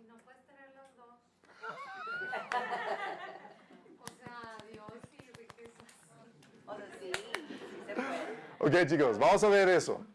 [0.00, 1.18] Y no puedes tener los dos.
[4.00, 5.84] o sea, Dios y riquezas.
[6.66, 7.12] O sea, sí,
[7.46, 8.82] sí se puede.
[8.82, 10.06] Ok, chicos, vamos a ver eso.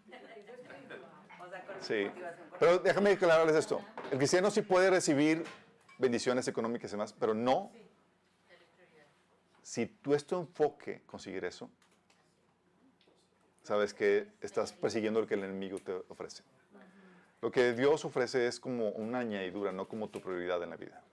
[1.87, 2.11] Sí.
[2.59, 3.81] Pero déjame aclararles esto.
[4.11, 5.45] El cristiano sí puede recibir
[5.97, 7.71] bendiciones económicas y demás, pero no
[9.63, 11.69] si tú es tu enfoque conseguir eso,
[13.63, 16.43] sabes que estás persiguiendo lo que el enemigo te ofrece.
[17.41, 21.03] Lo que Dios ofrece es como una añadidura, no como tu prioridad en la vida.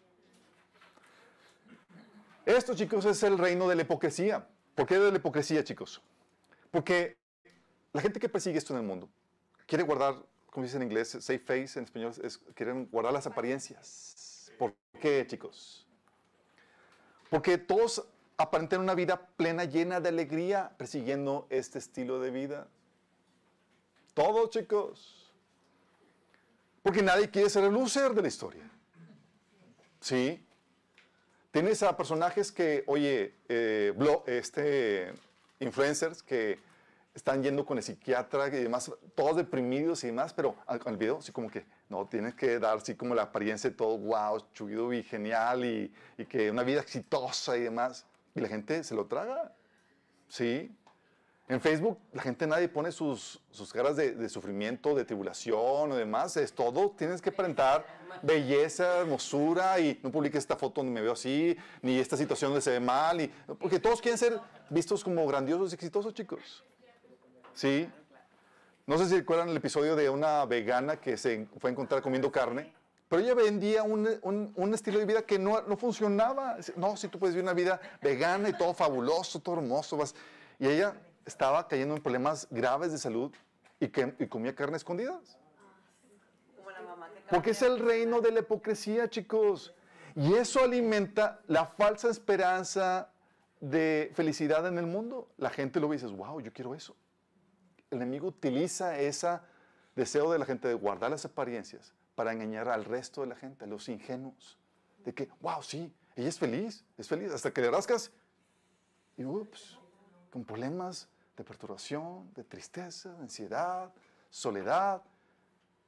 [2.46, 4.46] Esto, chicos, es el reino de la hipocresía.
[4.74, 6.02] ¿Por qué de la hipocresía, chicos?
[6.70, 7.16] Porque
[7.92, 9.08] la gente que persigue esto en el mundo
[9.66, 10.24] quiere guardar,
[10.54, 14.52] como dice en inglés, safe face en español, es, quieren guardar las apariencias.
[14.56, 15.84] ¿Por qué, chicos?
[17.28, 22.68] Porque todos aparentan una vida plena, llena de alegría, persiguiendo este estilo de vida.
[24.14, 25.28] Todos, chicos.
[26.84, 28.70] Porque nadie quiere ser el loser de la historia.
[29.98, 30.40] ¿Sí?
[31.50, 33.92] Tienes a personajes que, oye, eh,
[34.28, 35.14] este,
[35.58, 36.60] influencers que
[37.14, 41.22] están yendo con el psiquiatra y demás, todos deprimidos y demás, pero al, al video
[41.22, 44.92] sí como que, no, tienes que dar así como la apariencia de todo, wow, chuido
[44.92, 48.04] y genial y, y que una vida exitosa y demás.
[48.34, 49.52] Y la gente se lo traga.
[50.28, 50.74] Sí.
[51.46, 55.94] En Facebook la gente nadie pone sus, sus caras de, de sufrimiento, de tribulación o
[55.94, 56.36] demás.
[56.36, 57.86] Es todo, tienes que aparentar
[58.22, 62.62] belleza, hermosura y no publiques esta foto donde me veo así, ni esta situación donde
[62.62, 63.20] se ve mal.
[63.20, 66.64] Y, porque todos quieren ser vistos como grandiosos y exitosos, chicos.
[67.54, 67.88] ¿Sí?
[68.86, 72.30] No sé si recuerdan el episodio de una vegana que se fue a encontrar comiendo
[72.30, 72.72] carne,
[73.08, 76.56] pero ella vendía un, estilo de vida que no, no funcionaba.
[76.76, 79.96] No, si tú puedes vivir una vida vegana y todo fabuloso, todo hermoso.
[79.96, 80.14] vas-
[80.58, 80.94] Y ella
[81.24, 83.32] estaba cayendo en problemas graves de salud
[83.78, 85.38] y, que, comía carne escondidas.
[87.30, 89.72] Porque es el reino de la hipocresía, chicos.
[90.16, 93.10] Y eso alimenta la falsa esperanza
[93.60, 95.28] de felicidad en el mundo.
[95.38, 96.94] La gente lo ve y dices, wow, yo quiero eso.
[97.94, 99.38] El enemigo utiliza ese
[99.94, 103.64] deseo de la gente de guardar las apariencias para engañar al resto de la gente,
[103.64, 104.58] a los ingenuos.
[105.04, 108.10] De que, wow, sí, ella es feliz, es feliz, hasta que le rascas
[109.16, 109.78] y, ups,
[110.32, 113.92] con problemas de perturbación, de tristeza, de ansiedad,
[114.28, 115.00] soledad,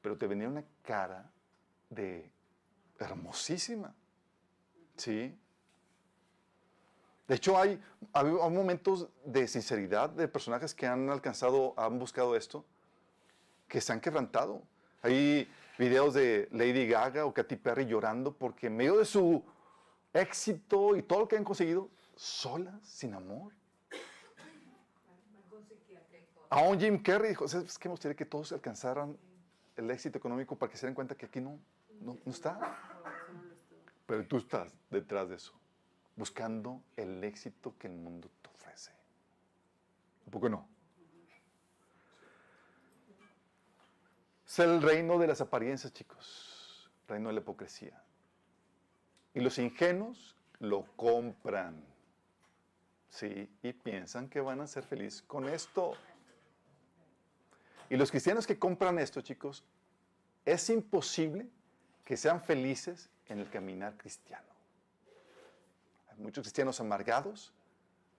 [0.01, 1.29] pero te venía una cara
[1.91, 2.31] de
[3.01, 3.93] hermosísima.
[4.97, 5.37] ¿Sí?
[7.29, 7.81] De hecho, hay,
[8.15, 12.65] momentos de sinceridad de personajes que han alcanzado, han buscado esto,
[13.67, 14.63] que se han quebrantado.
[15.03, 19.43] Hay videos de Lady Gaga o Katy Perry llorando porque en medio de su
[20.13, 23.53] éxito y todo lo que han conseguido, solas, sin amor.
[26.49, 27.89] Aún Jim Carrey dijo, ¿sabes qué?
[27.89, 29.19] Me gustaría que todos alcanzaran
[29.77, 31.59] el éxito económico para que se den cuenta que aquí no,
[32.01, 32.59] no, no está.
[34.07, 35.53] Pero tú estás detrás de eso,
[36.17, 38.93] buscando el éxito que el mundo te ofrece.
[40.25, 40.67] ¿Un poco no?
[44.47, 46.91] Es el reino de las apariencias, chicos.
[47.07, 48.03] Reino de la hipocresía.
[49.35, 51.85] Y los ingenuos lo compran.
[53.11, 55.93] Sí, y piensan que van a ser felices con esto.
[57.91, 59.65] Y los cristianos que compran esto, chicos,
[60.45, 61.49] es imposible
[62.05, 64.56] que sean felices en el caminar cristiano.
[66.17, 67.53] Hay muchos cristianos amargados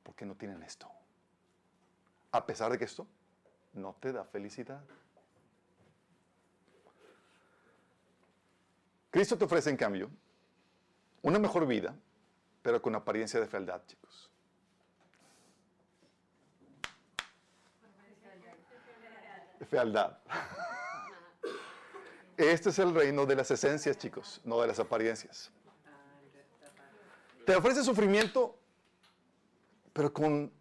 [0.04, 0.88] porque no tienen esto.
[2.32, 3.08] A pesar de que esto
[3.74, 4.82] no te da felicidad.
[9.10, 10.12] Cristo te ofrece, en cambio,
[11.22, 11.96] una mejor vida,
[12.62, 14.30] pero con apariencia de fealdad, chicos.
[19.70, 20.18] Fealdad.
[22.38, 25.52] Este es el reino de las esencias, chicos, no de las apariencias.
[27.48, 28.60] Te ofrece sufrimiento,
[29.94, 30.52] pero con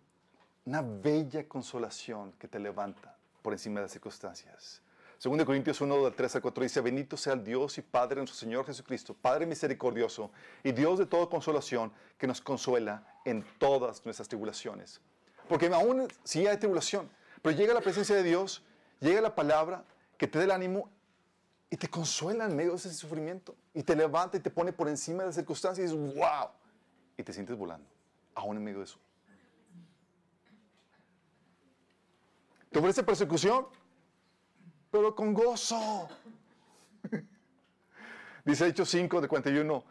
[0.66, 4.82] una bella consolación que te levanta por encima de las circunstancias.
[5.18, 8.18] Segundo de Corintios 1, del 3 al 4 dice, bendito sea el Dios y Padre
[8.18, 10.30] nuestro Señor Jesucristo, Padre misericordioso
[10.62, 15.00] y Dios de toda consolación, que nos consuela en todas nuestras tribulaciones.
[15.48, 17.10] Porque aún sí hay tribulación,
[17.42, 18.62] pero llega la presencia de Dios,
[19.00, 19.84] llega la palabra
[20.16, 20.88] que te dé el ánimo
[21.68, 23.56] y te consuela en medio de ese sufrimiento.
[23.74, 26.50] Y te levanta y te pone por encima de las circunstancias y dices, wow.
[27.16, 27.88] Y te sientes volando,
[28.34, 28.98] aún en medio de eso.
[32.70, 33.66] Te ofrece persecución,
[34.90, 36.08] pero con gozo.
[38.44, 39.84] Dice Hechos 5 de 41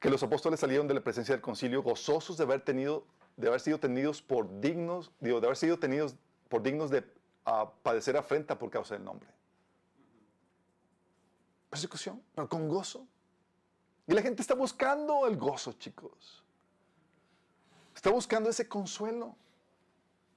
[0.00, 3.06] que los apóstoles salieron de la presencia del concilio gozosos de haber tenido
[3.36, 6.16] de haber sido tenidos por dignos, digo, de haber sido tenidos
[6.48, 7.04] por dignos de
[7.44, 9.28] ah, padecer afrenta por causa del nombre.
[11.68, 13.06] Persecución, pero con gozo.
[14.06, 16.43] Y la gente está buscando el gozo, chicos.
[18.04, 19.34] Está buscando ese consuelo.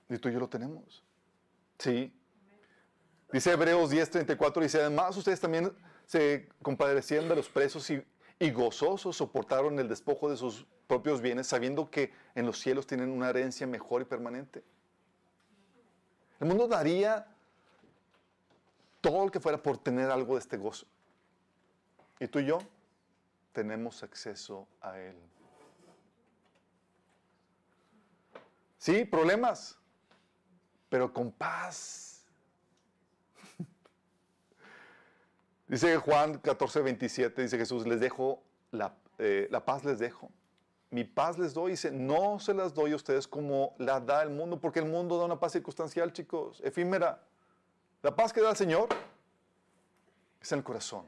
[0.08, 1.04] Y tú y yo lo tenemos.
[1.78, 2.14] Sí.
[3.30, 8.02] Dice Hebreos 10:34, dice, además ustedes también se compadecían de los presos y,
[8.40, 13.10] y gozosos soportaron el despojo de sus propios bienes, sabiendo que en los cielos tienen
[13.10, 14.64] una herencia mejor y permanente.
[16.40, 17.28] El mundo daría
[19.02, 20.88] todo lo que fuera por tener algo de este gozo.
[22.18, 22.60] Y tú y yo
[23.52, 25.18] tenemos acceso a él.
[28.78, 29.78] Sí, problemas,
[30.90, 32.26] pero con paz.
[35.68, 40.32] Dice Juan 14, 27, dice Jesús, les dejo, la, eh, la paz les dejo.
[40.90, 44.30] Mi paz les doy, dice, no se las doy a ustedes como la da el
[44.30, 47.22] mundo, porque el mundo da una paz circunstancial, chicos, efímera.
[48.02, 48.88] La paz que da el Señor
[50.42, 51.06] es en el corazón,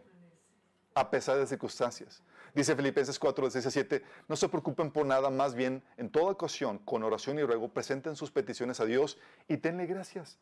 [0.94, 2.22] a pesar de las circunstancias.
[2.54, 6.32] Dice Filipenses 4, 6 a 7, no se preocupen por nada, más bien en toda
[6.32, 9.18] ocasión, con oración y ruego, presenten sus peticiones a Dios
[9.48, 10.40] y tenle gracias.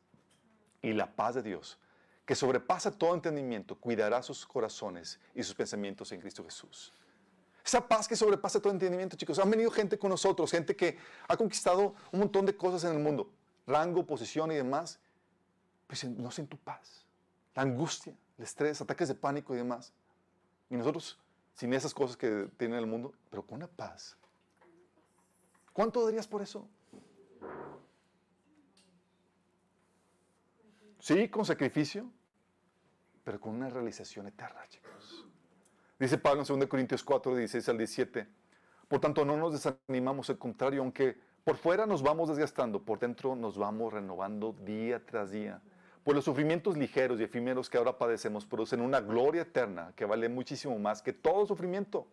[0.81, 1.79] Y la paz de Dios,
[2.25, 6.93] que sobrepasa todo entendimiento, cuidará sus corazones y sus pensamientos en Cristo Jesús.
[7.67, 9.39] Esa paz que sobrepasa todo entendimiento, chicos.
[9.39, 13.03] Han venido gente con nosotros, gente que ha conquistado un montón de cosas en el
[13.03, 13.29] mundo,
[13.65, 14.99] rango, posición y demás,
[15.85, 17.05] pues no siento paz.
[17.55, 19.91] La angustia, el estrés, ataques de pánico y demás.
[20.69, 21.17] Y nosotros,
[21.53, 24.17] sin esas cosas que tiene el mundo, pero con una paz.
[25.73, 26.67] ¿Cuánto darías por eso?
[30.99, 32.11] Sí, con sacrificio,
[33.23, 35.25] pero con una realización eterna, chicos.
[35.99, 38.27] Dice Pablo en 2 Corintios 4, 16 al 17.
[38.87, 43.35] Por tanto, no nos desanimamos, al contrario, aunque por fuera nos vamos desgastando, por dentro
[43.35, 45.61] nos vamos renovando día tras día.
[46.07, 50.29] Pues los sufrimientos ligeros y efímeros que ahora padecemos producen una gloria eterna que vale
[50.29, 52.07] muchísimo más que todo sufrimiento.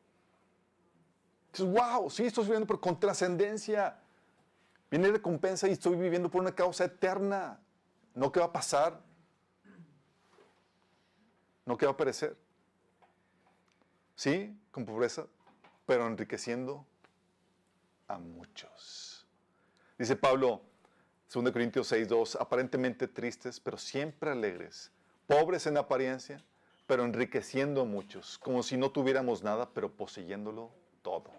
[1.52, 3.96] Dices, wow, sí, estoy viviendo por con trascendencia.
[4.90, 7.60] Viene recompensa y estoy viviendo por una causa eterna.
[8.16, 9.00] No que va a pasar.
[11.64, 12.36] No que va a perecer.
[14.16, 15.28] Sí, con pobreza,
[15.86, 16.84] pero enriqueciendo
[18.08, 19.24] a muchos.
[19.96, 20.62] Dice Pablo,
[21.32, 24.90] 2 Corintios 6, 2, aparentemente tristes, pero siempre alegres,
[25.26, 26.44] pobres en apariencia,
[26.86, 30.70] pero enriqueciendo a muchos, como si no tuviéramos nada, pero poseyéndolo
[31.02, 31.30] todo.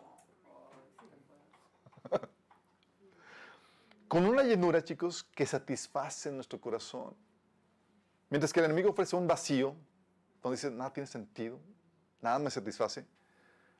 [4.07, 7.15] Con una llenura, chicos, que satisface nuestro corazón.
[8.29, 9.75] Mientras que el enemigo ofrece un vacío,
[10.41, 11.59] donde dice, nada tiene sentido,
[12.21, 13.05] nada me satisface.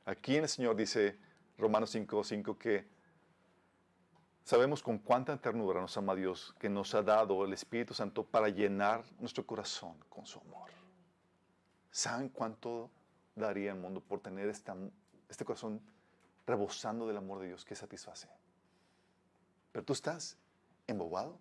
[0.04, 1.18] Aquí el Señor dice
[1.58, 2.86] Romanos 5, 5 que
[4.46, 8.48] sabemos con cuánta ternura nos ama Dios, que nos ha dado el Espíritu Santo para
[8.48, 10.70] llenar nuestro corazón con su amor.
[11.90, 12.88] ¿Saben cuánto
[13.34, 15.80] daría el mundo por tener este corazón
[16.46, 18.28] rebosando del amor de Dios que satisface?
[19.72, 20.36] Pero tú estás
[20.86, 21.36] embobado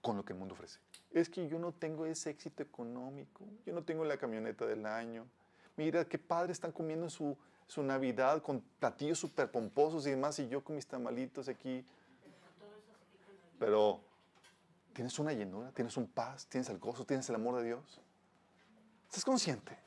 [0.00, 0.78] con lo que el mundo ofrece.
[1.10, 5.26] Es que yo no tengo ese éxito económico, yo no tengo la camioneta del año,
[5.76, 7.36] mira qué padre están comiendo su,
[7.66, 11.84] su Navidad con platillos súper pomposos y demás, y yo con mis tamalitos aquí.
[13.58, 14.00] Pero
[14.92, 18.00] tienes una llenura, tienes un paz, tienes el gozo, tienes el amor de Dios.
[19.08, 19.78] ¿Estás consciente?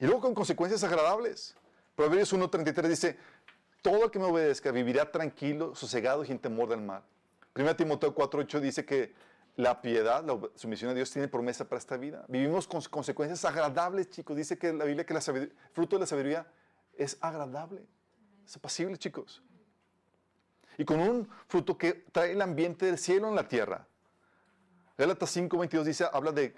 [0.00, 1.54] Y luego con consecuencias agradables.
[1.94, 3.18] Proverbios 1.33 dice,
[3.82, 7.02] todo el que me obedezca vivirá tranquilo, sosegado y sin temor del mal.
[7.54, 9.12] 1 Timoteo 4.8 dice que
[9.56, 12.24] la piedad, la sumisión a Dios tiene promesa para esta vida.
[12.28, 14.36] Vivimos con consecuencias agradables, chicos.
[14.36, 16.46] Dice que la Biblia que el fruto de la sabiduría
[16.96, 17.84] es agradable,
[18.44, 19.42] es apacible, chicos.
[20.78, 23.86] Y con un fruto que trae el ambiente del cielo en la tierra.
[24.96, 26.54] Gálatas 5:22 dice, habla de,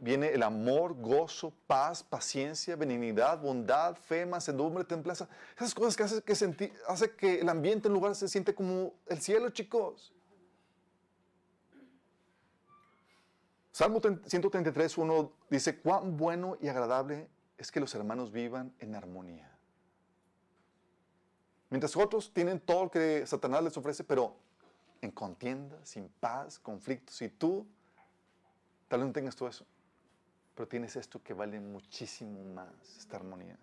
[0.00, 5.28] viene el amor, gozo, paz, paciencia, benignidad, bondad, fe, mansedumbre, templanza.
[5.56, 6.32] Esas cosas que
[6.86, 10.12] hace que el ambiente en lugar se siente como el cielo, chicos.
[13.72, 17.28] Salmo 133, 1 dice, cuán bueno y agradable
[17.58, 19.53] es que los hermanos vivan en armonía.
[21.74, 24.36] Mientras otros tienen todo lo que Satanás les ofrece, pero
[25.00, 27.66] en contienda, sin paz, conflictos, y tú
[28.86, 29.66] tal vez no tengas todo eso,
[30.54, 33.58] pero tienes esto que vale muchísimo más, esta armonía.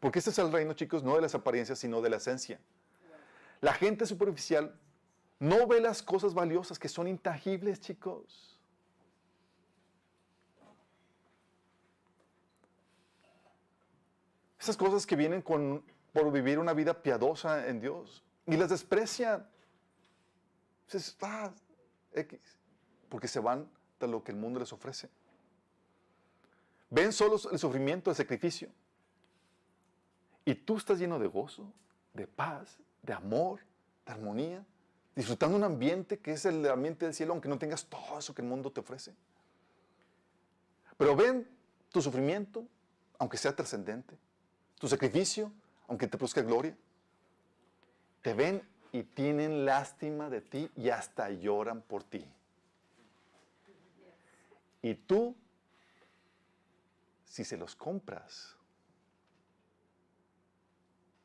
[0.00, 2.58] Porque este es el reino, chicos, no de las apariencias, sino de la esencia.
[3.60, 4.74] La gente superficial
[5.40, 8.58] no ve las cosas valiosas que son intangibles, chicos.
[14.58, 19.46] Esas cosas que vienen con por vivir una vida piadosa en Dios y las desprecian.
[21.22, 21.52] Ah,
[22.12, 22.40] X,
[23.08, 25.08] porque se van de lo que el mundo les ofrece.
[26.90, 28.68] Ven solo el sufrimiento, el sacrificio.
[30.44, 31.72] Y tú estás lleno de gozo,
[32.12, 33.60] de paz, de amor,
[34.04, 34.66] de armonía,
[35.14, 38.42] disfrutando un ambiente que es el ambiente del cielo, aunque no tengas todo eso que
[38.42, 39.14] el mundo te ofrece.
[40.96, 41.46] Pero ven
[41.90, 42.66] tu sufrimiento,
[43.18, 44.18] aunque sea trascendente,
[44.78, 45.52] tu sacrificio,
[45.90, 46.74] aunque te produzca gloria.
[48.22, 48.62] Te ven
[48.92, 52.24] y tienen lástima de ti y hasta lloran por ti.
[54.82, 55.36] Y tú,
[57.24, 58.54] si se los compras,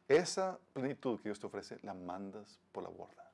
[0.07, 3.31] esa plenitud que Dios te ofrece, la mandas por la borda.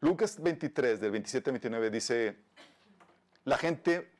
[0.00, 2.36] Lucas 23, del 27 al 29, dice,
[3.44, 4.17] la gente,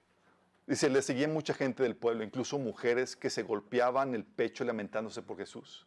[0.69, 5.23] dice, le seguía mucha gente del pueblo, incluso mujeres que se golpeaban el pecho lamentándose
[5.23, 5.87] por Jesús.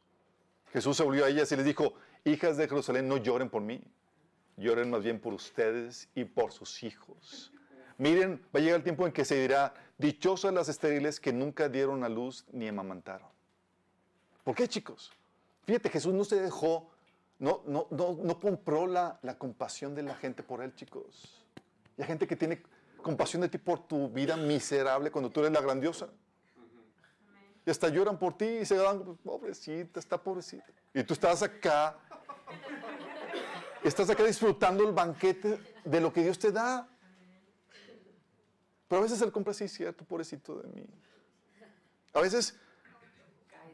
[0.74, 3.82] Jesús se volvió a ellas y les dijo, hijas de Jerusalén, no lloren por mí,
[4.58, 7.52] lloren más bien por ustedes y por sus hijos.
[7.98, 11.70] Miren, va a llegar el tiempo en que se dirá, dichosas las estériles que nunca
[11.70, 13.30] dieron a luz ni amamantaron.
[14.44, 15.12] ¿Por qué, chicos?
[15.66, 16.90] Fíjate, Jesús no se dejó,
[17.38, 21.46] no, no, no, no compró la, la compasión de la gente por él, chicos.
[21.98, 22.64] Y hay gente que tiene
[23.02, 26.10] compasión de ti por tu vida miserable cuando tú eres la grandiosa.
[27.66, 30.66] Y hasta lloran por ti y se dan, pobrecita, está pobrecita.
[30.94, 31.98] Y tú estás acá,
[33.84, 36.88] estás acá disfrutando el banquete de lo que Dios te da.
[38.88, 40.86] Pero a veces Él compra así, cierto, pobrecito de mí.
[42.14, 42.58] A veces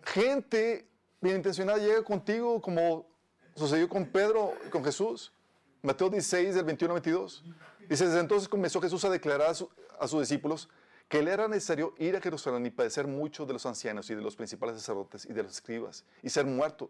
[0.04, 0.88] gente
[1.20, 3.08] bien intencionada llega contigo como
[3.56, 5.34] sucedió con Pedro y con Jesús.
[5.82, 7.44] Mateo 16, del 21 al 22.
[7.88, 9.70] Dice, desde entonces comenzó Jesús a declarar a, su-
[10.00, 10.70] a sus discípulos
[11.08, 14.22] que le era necesario ir a Jerusalén y padecer mucho de los ancianos y de
[14.22, 16.90] los principales sacerdotes y de los escribas y ser muerto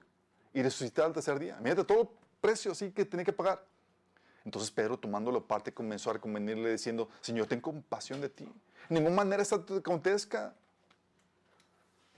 [0.54, 1.58] y resucitar al tercer día.
[1.62, 3.64] Mírate todo precio así que tenía que pagar.
[4.44, 8.46] Entonces Pedro, tomándolo aparte, comenzó a recomendarle diciendo, Señor, ten compasión de ti.
[8.90, 10.56] De ninguna manera esto te acontezca.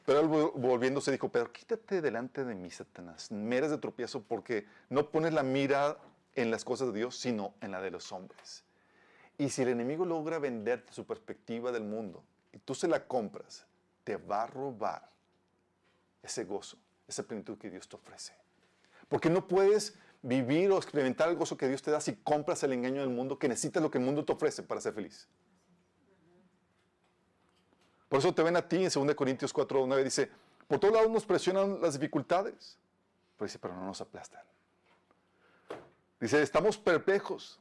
[0.05, 3.31] Pero él vol- volviéndose dijo, Pedro, quítate delante de mí, Satanás.
[3.31, 5.97] Me eres de tropiezo porque no pones la mira
[6.35, 8.63] en las cosas de Dios, sino en la de los hombres.
[9.39, 13.65] Y si el enemigo logra venderte su perspectiva del mundo y tú se la compras,
[14.03, 15.09] te va a robar
[16.21, 16.77] ese gozo,
[17.07, 18.33] esa plenitud que Dios te ofrece.
[19.07, 22.73] Porque no puedes vivir o experimentar el gozo que Dios te da si compras el
[22.73, 25.25] engaño del mundo, que necesitas lo que el mundo te ofrece para ser feliz.
[28.09, 30.29] Por eso te ven a ti en 2 Corintios 4, 9, dice,
[30.67, 32.77] por todos lados nos presionan las dificultades,
[33.37, 34.43] pero dice, pero no nos aplastan.
[36.19, 37.57] Dice, estamos perplejos,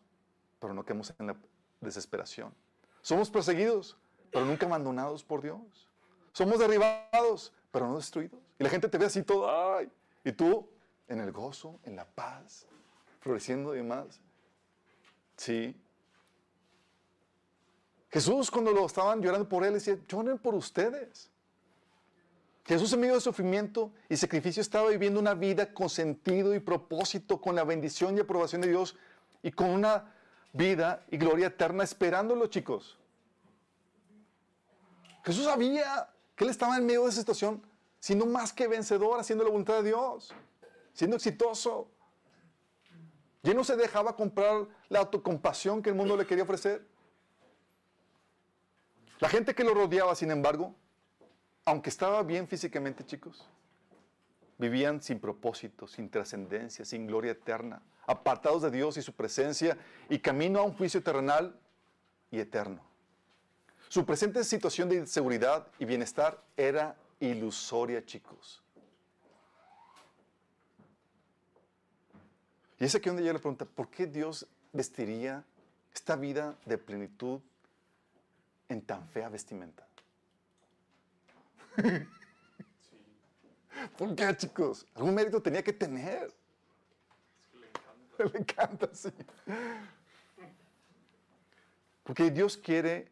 [0.59, 1.37] pero no quedamos en la
[1.81, 2.55] desesperación.
[3.03, 3.97] Somos perseguidos,
[4.31, 5.89] pero nunca abandonados por Dios.
[6.33, 8.41] Somos derribados, pero no destruidos.
[8.59, 9.91] Y la gente te ve así todo, ay,
[10.25, 10.69] y tú
[11.09, 12.67] en el gozo, en la paz,
[13.21, 14.21] floreciendo y demás.
[15.37, 15.75] Sí.
[18.11, 21.31] Jesús cuando lo estaban llorando por él decía, lloren por ustedes.
[22.65, 27.41] Jesús en medio de sufrimiento y sacrificio estaba viviendo una vida con sentido y propósito,
[27.41, 28.95] con la bendición y aprobación de Dios
[29.43, 30.13] y con una
[30.53, 32.99] vida y gloria eterna esperándolo, chicos.
[35.25, 37.63] Jesús sabía que él estaba en medio de esa situación
[38.01, 40.33] siendo más que vencedor, haciendo la voluntad de Dios,
[40.93, 41.91] siendo exitoso.
[43.43, 46.87] Ya no se dejaba comprar la autocompasión que el mundo le quería ofrecer.
[49.21, 50.75] La gente que lo rodeaba, sin embargo,
[51.65, 53.47] aunque estaba bien físicamente, chicos,
[54.59, 59.79] vivían sin propósito, sin trascendencia, sin gloria eterna, apartados de Dios y su presencia
[60.11, 61.59] y camino a un juicio terrenal
[62.31, 62.83] y eterno.
[63.89, 68.63] Su presente situación de seguridad y bienestar era ilusoria, chicos.
[72.79, 75.45] Y es aquí donde yo le pregunta, ¿por qué Dios vestiría
[75.95, 77.41] esta vida de plenitud
[78.69, 79.87] en tan fea vestimenta?
[83.97, 84.87] ¿Por qué, chicos?
[84.95, 86.33] Algún mérito tenía que tener.
[88.19, 89.11] Le encanta, sí.
[92.03, 93.11] Porque Dios quiere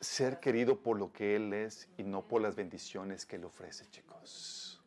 [0.00, 3.88] ser querido por lo que Él es y no por las bendiciones que Él ofrece,
[3.90, 4.80] chicos.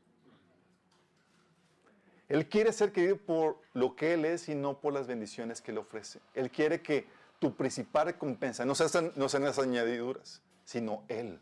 [2.30, 5.72] Él quiere ser querido por lo que Él es y no por las bendiciones que
[5.72, 6.20] Él ofrece.
[6.34, 7.05] Él quiere que
[7.39, 11.39] tu principal recompensa no sean, no sean las añadiduras, sino Él.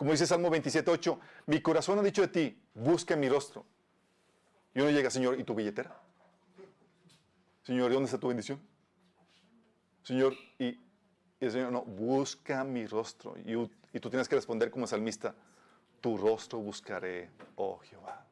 [0.00, 3.66] Como dice Salmo 27.8, mi corazón ha dicho de ti, busca mi rostro.
[4.74, 5.94] Y uno llega, Señor, ¿y tu billetera?
[7.62, 8.58] Señor, ¿y dónde está tu bendición?
[10.02, 10.80] Señor, y,
[11.38, 13.34] el Señor, no, busca mi rostro.
[13.44, 15.34] Y tú tienes que responder como salmista,
[16.00, 18.26] tu rostro buscaré, oh Jehová.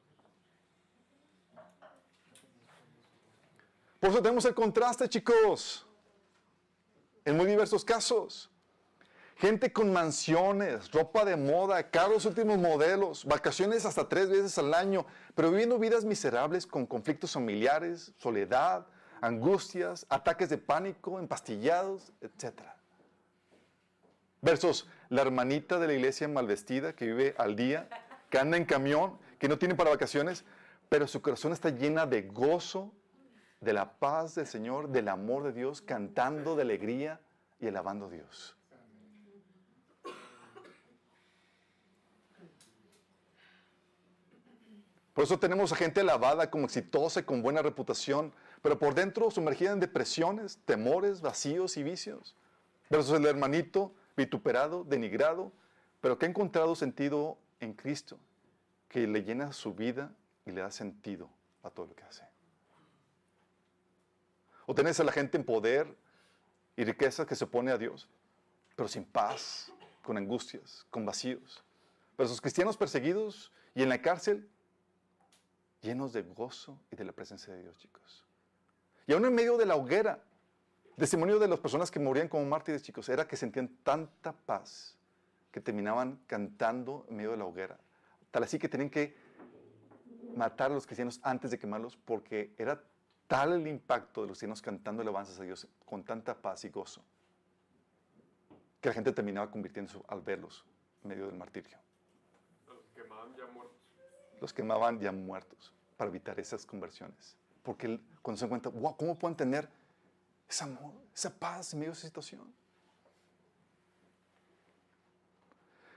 [4.00, 5.86] Por eso tenemos el contraste, chicos,
[7.26, 8.50] en muy diversos casos.
[9.38, 15.06] Gente con mansiones, ropa de moda, carros últimos modelos, vacaciones hasta tres veces al año,
[15.36, 18.84] pero viviendo vidas miserables con conflictos familiares, soledad,
[19.20, 22.62] angustias, ataques de pánico, empastillados, etc.
[24.42, 27.88] Versus la hermanita de la iglesia mal vestida que vive al día,
[28.30, 30.44] que anda en camión, que no tiene para vacaciones,
[30.88, 32.92] pero su corazón está llena de gozo,
[33.60, 37.20] de la paz del Señor, del amor de Dios, cantando de alegría
[37.60, 38.57] y alabando a Dios.
[45.18, 49.32] Por eso tenemos a gente alabada como exitosa y con buena reputación, pero por dentro
[49.32, 52.36] sumergida en depresiones, temores, vacíos y vicios.
[52.88, 55.50] Versus el hermanito vituperado, denigrado,
[56.00, 58.16] pero que ha encontrado sentido en Cristo,
[58.88, 60.12] que le llena su vida
[60.46, 61.28] y le da sentido
[61.64, 62.22] a todo lo que hace.
[64.66, 65.96] O tenés a la gente en poder
[66.76, 68.08] y riqueza que se opone a Dios,
[68.76, 71.64] pero sin paz, con angustias, con vacíos.
[72.16, 74.48] Pero esos cristianos perseguidos y en la cárcel,
[75.80, 78.24] llenos de gozo y de la presencia de Dios, chicos.
[79.06, 80.22] Y aún en medio de la hoguera,
[80.96, 84.96] testimonio de las personas que morían como mártires, chicos, era que sentían tanta paz
[85.50, 87.78] que terminaban cantando en medio de la hoguera.
[88.30, 89.16] Tal así que tenían que
[90.34, 92.82] matar a los cristianos antes de quemarlos porque era
[93.26, 97.02] tal el impacto de los cristianos cantando alabanzas a Dios con tanta paz y gozo
[98.80, 100.64] que la gente terminaba convirtiéndose al verlos
[101.02, 101.76] en medio del martirio.
[102.66, 103.44] Los quemaban ya.
[104.40, 107.36] Los quemaban ya muertos para evitar esas conversiones.
[107.62, 109.68] Porque cuando se dan cuenta, wow, ¿cómo pueden tener
[110.48, 112.52] ese amor, esa paz en medio de esa situación?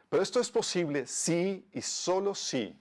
[0.09, 2.77] Pero esto es posible si y solo si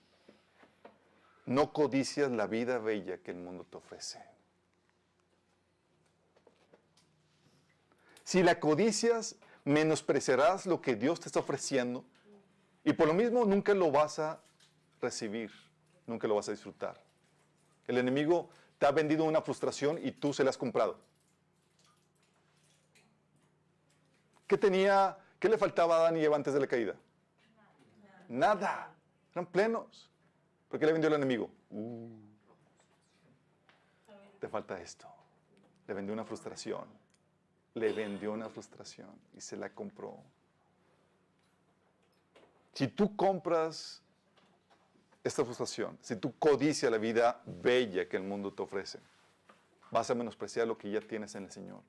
[1.46, 4.20] no codicias la vida bella que el mundo te ofrece.
[8.24, 12.04] Si la codicias, menospreciarás lo que Dios te está ofreciendo
[12.84, 14.40] y por lo mismo nunca lo vas a
[15.00, 15.50] recibir,
[16.06, 17.00] nunca lo vas a disfrutar.
[17.86, 20.98] El enemigo te ha vendido una frustración y tú se la has comprado.
[24.46, 26.94] ¿Qué tenía, qué le faltaba a Adán y Eva antes de la caída?
[28.28, 28.92] Nada.
[29.32, 30.10] Eran plenos.
[30.68, 31.50] ¿Por qué le vendió el enemigo?
[31.70, 32.08] Uh,
[34.40, 35.06] te falta esto.
[35.86, 36.84] Le vendió una frustración.
[37.74, 40.16] Le vendió una frustración y se la compró.
[42.72, 44.02] Si tú compras
[45.22, 48.98] esta frustración, si tú codicias la vida bella que el mundo te ofrece,
[49.90, 51.80] vas a menospreciar lo que ya tienes en el Señor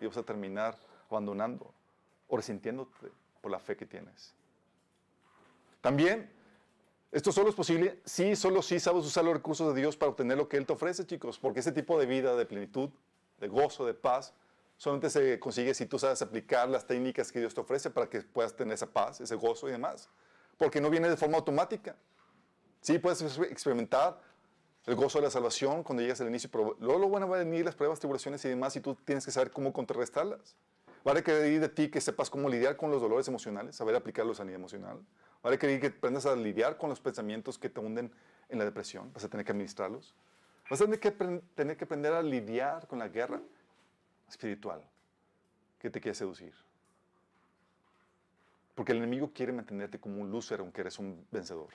[0.00, 0.76] y vas a terminar
[1.08, 1.72] abandonando
[2.28, 4.34] o resintiéndote por la fe que tienes.
[5.80, 6.30] También,
[7.12, 10.36] esto solo es posible si solo si sabes usar los recursos de Dios para obtener
[10.36, 12.90] lo que Él te ofrece, chicos, porque ese tipo de vida de plenitud,
[13.38, 14.34] de gozo, de paz,
[14.76, 18.22] solamente se consigue si tú sabes aplicar las técnicas que Dios te ofrece para que
[18.22, 20.08] puedas tener esa paz, ese gozo y demás.
[20.56, 21.96] Porque no viene de forma automática.
[22.84, 24.20] Sí, puedes experimentar
[24.84, 27.74] el gozo de la salvación cuando llegas al inicio, pero luego van a venir las
[27.74, 30.54] pruebas, tribulaciones y demás, y tú tienes que saber cómo contrarrestarlas.
[31.06, 34.38] Va a requerir de ti que sepas cómo lidiar con los dolores emocionales, saber aplicarlos
[34.38, 34.98] a nivel emocional.
[35.42, 38.12] Va a requerir que aprendas a lidiar con los pensamientos que te hunden
[38.50, 39.10] en la depresión.
[39.14, 40.14] Vas a tener que administrarlos.
[40.68, 41.10] Vas a tener que,
[41.54, 43.40] tener que aprender a lidiar con la guerra
[44.28, 44.82] espiritual
[45.78, 46.52] que te quiere seducir.
[48.74, 51.70] Porque el enemigo quiere mantenerte como un loser aunque eres un vencedor.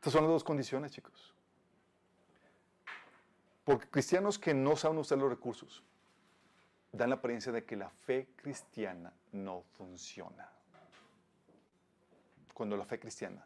[0.00, 1.34] Estas son las dos condiciones, chicos.
[3.64, 5.82] Porque cristianos que no saben usar los recursos
[6.90, 10.48] dan la apariencia de que la fe cristiana no funciona.
[12.54, 13.44] Cuando la fe cristiana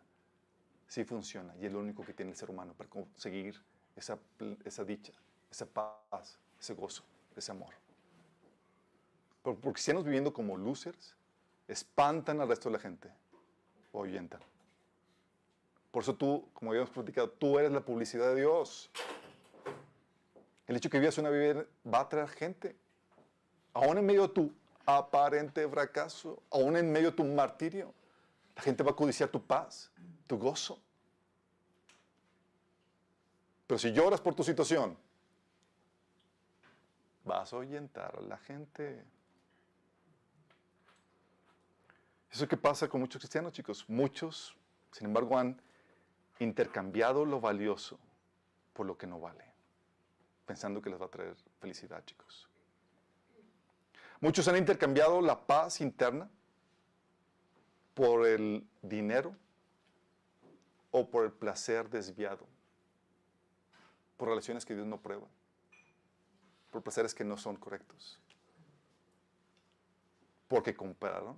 [0.86, 3.60] sí funciona y es lo único que tiene el ser humano para conseguir
[3.96, 4.16] esa,
[4.84, 5.12] dicha,
[5.50, 7.02] esa paz, ese gozo,
[7.34, 7.74] ese amor.
[9.42, 11.16] Pero por cristianos viviendo como losers,
[11.66, 13.10] espantan al resto de la gente
[13.90, 14.53] o ahuyentan.
[15.94, 18.90] Por eso tú, como habíamos platicado, tú eres la publicidad de Dios.
[20.66, 22.74] El hecho que vivas una vida va a traer gente.
[23.72, 24.52] Aún en medio de tu
[24.84, 27.94] aparente fracaso, aún en medio de tu martirio,
[28.56, 29.92] la gente va a codiciar tu paz,
[30.26, 30.80] tu gozo.
[33.68, 34.98] Pero si lloras por tu situación,
[37.24, 38.98] vas a ahuyentar a la gente.
[42.32, 43.84] Eso es lo que pasa con muchos cristianos, chicos.
[43.86, 44.56] Muchos,
[44.90, 45.62] sin embargo, han
[46.38, 47.98] intercambiado lo valioso
[48.72, 49.44] por lo que no vale,
[50.46, 52.48] pensando que les va a traer felicidad, chicos.
[54.20, 56.30] Muchos han intercambiado la paz interna
[57.94, 59.36] por el dinero
[60.90, 62.46] o por el placer desviado,
[64.16, 65.26] por relaciones que Dios no prueba,
[66.70, 68.20] por placeres que no son correctos,
[70.48, 71.36] porque compraron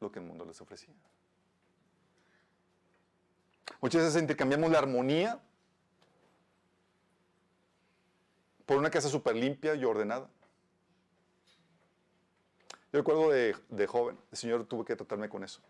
[0.00, 0.94] lo que el mundo les ofrecía.
[3.84, 5.38] Muchas veces intercambiamos la armonía
[8.64, 10.26] por una casa súper limpia y ordenada.
[12.90, 15.60] Yo recuerdo de, joven, el Señor tuvo que tratarme con eso.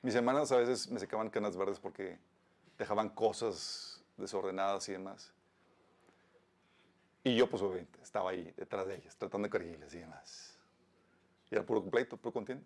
[0.00, 2.16] Mis hermanas a veces me secaban canas verdes porque
[2.78, 5.34] dejaban cosas desordenadas y demás.
[7.24, 10.58] Y yo, pues obviamente, estaba ahí detrás de ellas, tratando de corregirles y demás.
[11.50, 12.64] Y era puro completo, puro contienda.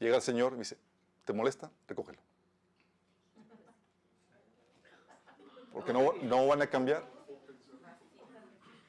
[0.00, 0.78] Llega el Señor y me dice,
[1.24, 1.70] ¿te molesta?
[1.86, 2.31] Recógelo.
[5.72, 7.04] Porque no, no van a cambiar.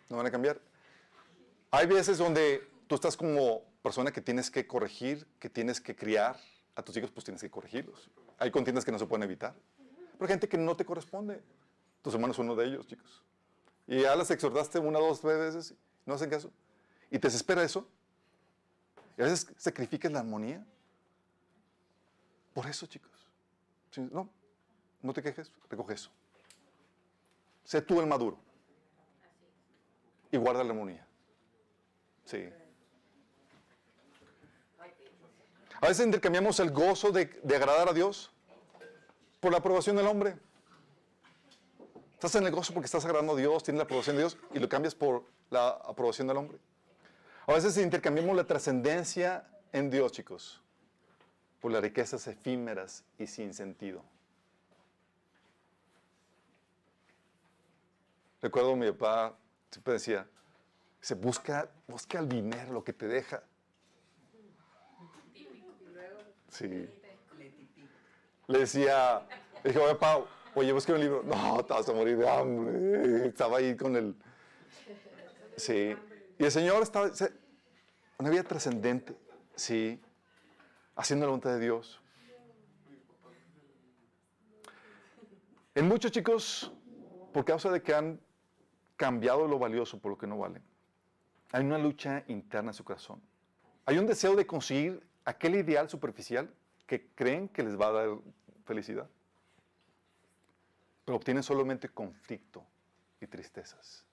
[0.09, 0.59] No van a cambiar.
[1.71, 6.37] Hay veces donde tú estás como persona que tienes que corregir, que tienes que criar
[6.75, 8.09] a tus hijos, pues tienes que corregirlos.
[8.37, 9.55] Hay contiendas que no se pueden evitar.
[10.13, 11.41] Pero hay gente que no te corresponde.
[12.01, 13.23] Tus hermanos son uno de ellos, chicos.
[13.87, 16.51] Y ya las exhortaste una, dos, tres veces, no hacen caso.
[17.11, 17.87] Y te desespera eso.
[19.17, 20.65] Y a veces sacrificas la armonía.
[22.53, 23.11] Por eso, chicos.
[24.11, 24.29] No,
[25.01, 26.11] no te quejes, recoge eso.
[27.63, 28.37] Sé tú el maduro.
[30.31, 31.05] Y guarda la armonía.
[32.25, 32.49] Sí.
[35.81, 38.31] A veces intercambiamos el gozo de, de agradar a Dios
[39.39, 40.37] por la aprobación del hombre.
[42.13, 44.59] Estás en el gozo porque estás agradando a Dios, tienes la aprobación de Dios y
[44.59, 46.57] lo cambias por la aprobación del hombre.
[47.45, 50.61] A veces intercambiamos la trascendencia en Dios, chicos,
[51.59, 54.01] por las riquezas efímeras y sin sentido.
[58.43, 59.37] Recuerdo mi papá
[59.71, 60.27] siempre decía,
[60.99, 63.41] se busca, busca el dinero, lo que te deja.
[66.49, 66.89] Sí.
[68.47, 69.25] Le decía,
[69.63, 71.23] le dije, oye, Pau, oye, busca un libro.
[71.23, 73.27] No, te vas a morir de hambre.
[73.29, 74.13] Estaba ahí con el...
[75.55, 75.95] Sí.
[76.37, 77.09] Y el Señor estaba...
[78.17, 79.15] Una vida trascendente.
[79.55, 80.01] Sí.
[80.97, 82.01] Haciendo la voluntad de Dios.
[85.75, 86.73] En muchos chicos,
[87.31, 88.19] por causa de que han
[89.03, 90.61] cambiado lo valioso por lo que no vale,
[91.51, 93.21] hay una lucha interna en su corazón.
[93.85, 96.49] Hay un deseo de conseguir aquel ideal superficial
[96.87, 98.09] que creen que les va a dar
[98.63, 99.09] felicidad.
[101.03, 102.65] Pero obtienen solamente conflicto
[103.19, 104.05] y tristezas.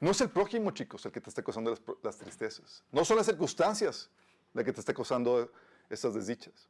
[0.00, 1.72] No es el prójimo, chicos, el que te está causando
[2.02, 2.82] las, tristezas.
[2.90, 4.10] No son las circunstancias
[4.52, 5.52] las que te está causando
[5.88, 6.68] estas desdichas.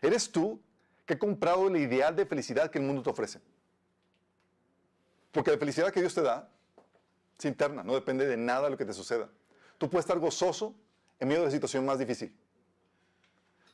[0.00, 0.62] Eres tú
[1.04, 3.40] que ha comprado el ideal de felicidad que el mundo te ofrece.
[5.36, 6.48] Porque la felicidad que Dios te da
[7.38, 9.28] es interna, no depende de nada de lo que te suceda.
[9.76, 10.74] Tú puedes estar gozoso
[11.20, 12.34] en medio de la situación más difícil.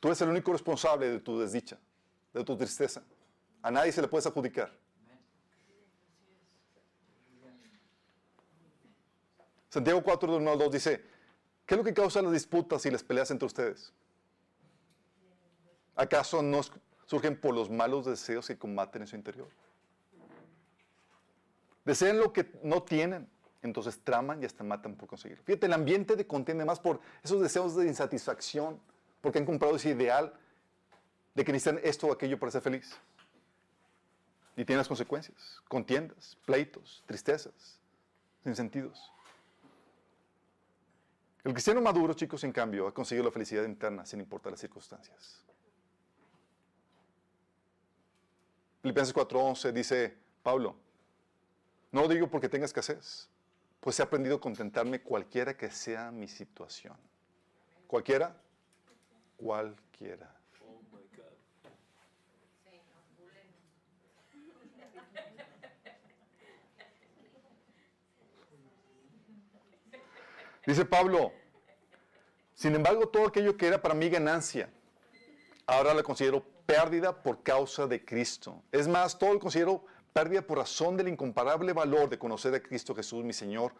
[0.01, 1.79] Tú eres el único responsable de tu desdicha,
[2.35, 3.05] de tu tristeza.
[3.63, 4.77] A nadie se le puedes adjudicar.
[9.69, 11.05] Santiago 4, del 1 al 2 dice,
[11.65, 13.93] ¿qué es lo que causa las disputas y las peleas entre ustedes?
[15.95, 16.61] ¿Acaso no
[17.07, 19.49] surgen por los malos deseos que combaten en su interior?
[21.85, 23.29] Desean lo que no tienen,
[23.63, 25.43] entonces traman y hasta matan por conseguirlo.
[25.45, 28.81] Fíjate, el ambiente de contiene más por esos deseos de insatisfacción,
[29.21, 30.33] porque han comprado ese ideal
[31.35, 32.95] de que necesitan esto o aquello para ser feliz.
[34.57, 37.81] Y tiene las consecuencias, contiendas, pleitos, tristezas,
[38.43, 39.13] sin sentidos.
[41.45, 45.43] El cristiano maduro, chicos, en cambio, ha conseguido la felicidad interna sin importar las circunstancias.
[48.83, 50.77] Filipenses 4:11 dice Pablo,
[51.93, 53.29] no digo porque tenga escasez,
[53.81, 56.97] pues he aprendido a contentarme cualquiera que sea mi situación.
[57.87, 58.35] ¿Cualquiera?
[59.37, 60.35] Cualquiera.
[70.65, 71.33] Dice Pablo,
[72.55, 74.71] sin embargo, todo aquello que era para mí ganancia,
[75.67, 78.63] ahora lo considero pérdida por causa de Cristo.
[78.71, 82.95] Es más, todo lo considero pérdida por razón del incomparable valor de conocer a Cristo
[82.95, 83.73] Jesús, mi Señor.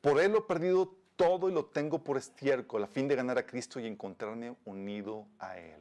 [0.00, 3.38] Por Él lo he perdido todo y lo tengo por estiércol, a fin de ganar
[3.38, 5.80] a Cristo y encontrarme unido a Él.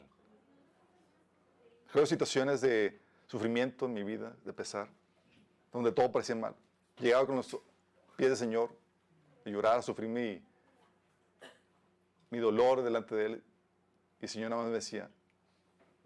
[1.92, 4.90] Creo situaciones de sufrimiento en mi vida, de pesar,
[5.72, 6.56] donde todo parecía mal.
[7.00, 7.56] Llegaba con los
[8.16, 8.72] pies del Señor,
[9.46, 10.42] a llorar, a sufrir mi,
[12.32, 13.44] mi dolor delante de Él.
[14.20, 15.10] Y el Señor nada más me decía,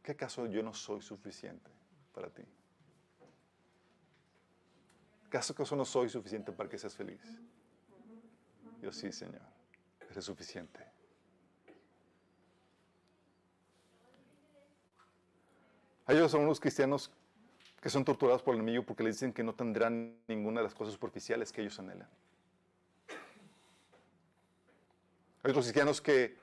[0.03, 1.71] ¿qué acaso yo no soy suficiente
[2.13, 2.43] para ti?
[5.31, 7.21] ¿Acaso que no soy suficiente para que seas feliz?
[8.81, 9.39] Yo sí, Señor,
[10.09, 10.85] eres suficiente.
[16.05, 17.09] Hay algunos cristianos
[17.79, 20.75] que son torturados por el enemigo porque les dicen que no tendrán ninguna de las
[20.75, 22.09] cosas superficiales que ellos anhelan.
[25.43, 26.37] Hay otros cristianos que,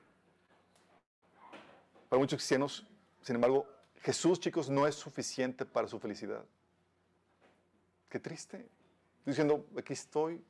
[2.09, 2.87] para muchos cristianos,
[3.21, 3.67] sin embargo,
[4.01, 6.43] Jesús, chicos, no es suficiente para su felicidad.
[8.09, 8.78] Qué triste.
[9.25, 10.43] Diciendo, aquí estoy,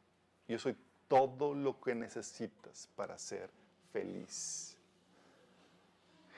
[0.48, 0.76] yo soy
[1.08, 3.50] todo lo que necesitas para ser
[3.92, 4.78] feliz.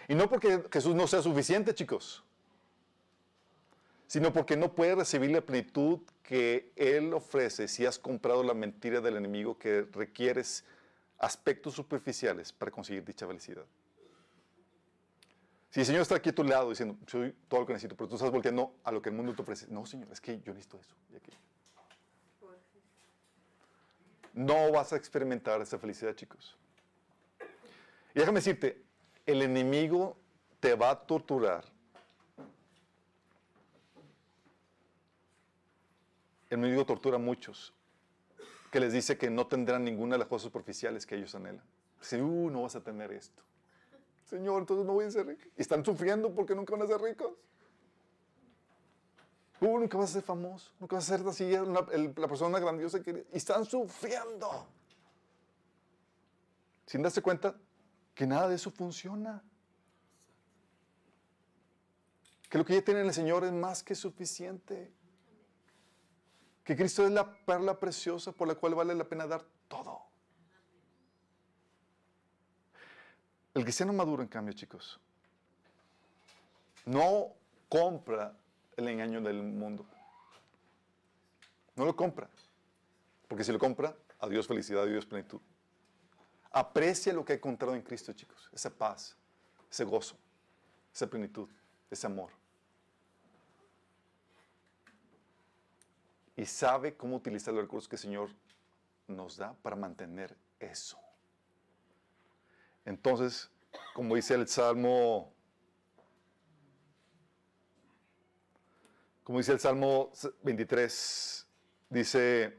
[0.08, 2.24] Y no porque Jesús no sea suficiente, chicos,
[4.08, 9.00] sino porque no puedes recibir la plenitud que Él ofrece si has comprado la mentira
[9.00, 10.66] del enemigo que requieres
[11.20, 13.66] aspectos superficiales para conseguir dicha felicidad.
[15.70, 18.10] Si el Señor está aquí a tu lado diciendo, soy todo lo que necesito, pero
[18.10, 19.68] tú estás volteando a lo que el mundo te ofrece.
[19.70, 21.51] No, Señor, es que yo necesito eso y.
[24.34, 26.58] No vas a experimentar esa felicidad, chicos.
[28.14, 28.82] Y déjame decirte,
[29.26, 30.18] el enemigo
[30.60, 31.66] te va a torturar.
[36.50, 37.74] El enemigo tortura a muchos,
[38.72, 41.64] que les dice que no tendrán ninguna de las cosas superficiales que ellos anhelan.
[42.00, 43.42] Dice, uh, no vas a tener esto.
[44.26, 45.44] Señor, entonces no voy a ser rico.
[45.58, 47.34] Y están sufriendo porque nunca van a ser ricos.
[49.62, 53.28] Uh, nunca vas a ser famoso, nunca vas a ser así la, persona grandiosa que
[53.32, 54.68] Y están sufriendo.
[56.88, 57.56] Sin darse cuenta
[58.16, 59.44] que nada de eso funciona.
[62.50, 64.92] Que lo que ya tienen el Señor es más que suficiente.
[66.64, 70.02] Que Cristo es la perla preciosa por la cual vale la pena dar todo.
[73.54, 75.00] El cristiano maduro, en cambio, chicos,
[76.86, 77.28] no
[77.70, 78.41] compra
[78.82, 79.86] el engaño del mundo.
[81.76, 82.30] No lo compra.
[83.28, 85.40] Porque si lo compra, adiós felicidad, adiós plenitud.
[86.52, 88.50] Aprecia lo que ha encontrado en Cristo, chicos.
[88.52, 89.16] Esa paz,
[89.70, 90.18] ese gozo,
[90.94, 91.48] esa plenitud,
[91.90, 92.32] ese amor.
[96.36, 98.30] Y sabe cómo utilizar los recursos que el Señor
[99.08, 100.98] nos da para mantener eso.
[102.84, 103.50] Entonces,
[103.94, 105.34] como dice el Salmo,
[109.24, 110.12] como dice el Salmo
[110.44, 111.48] 23,
[111.90, 112.58] dice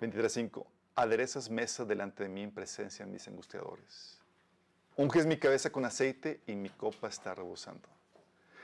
[0.00, 0.64] 23.5,
[0.94, 4.18] aderezas mesa delante de mí en presencia de mis angustiadores.
[4.96, 7.88] Unges mi cabeza con aceite y mi copa está rebosando.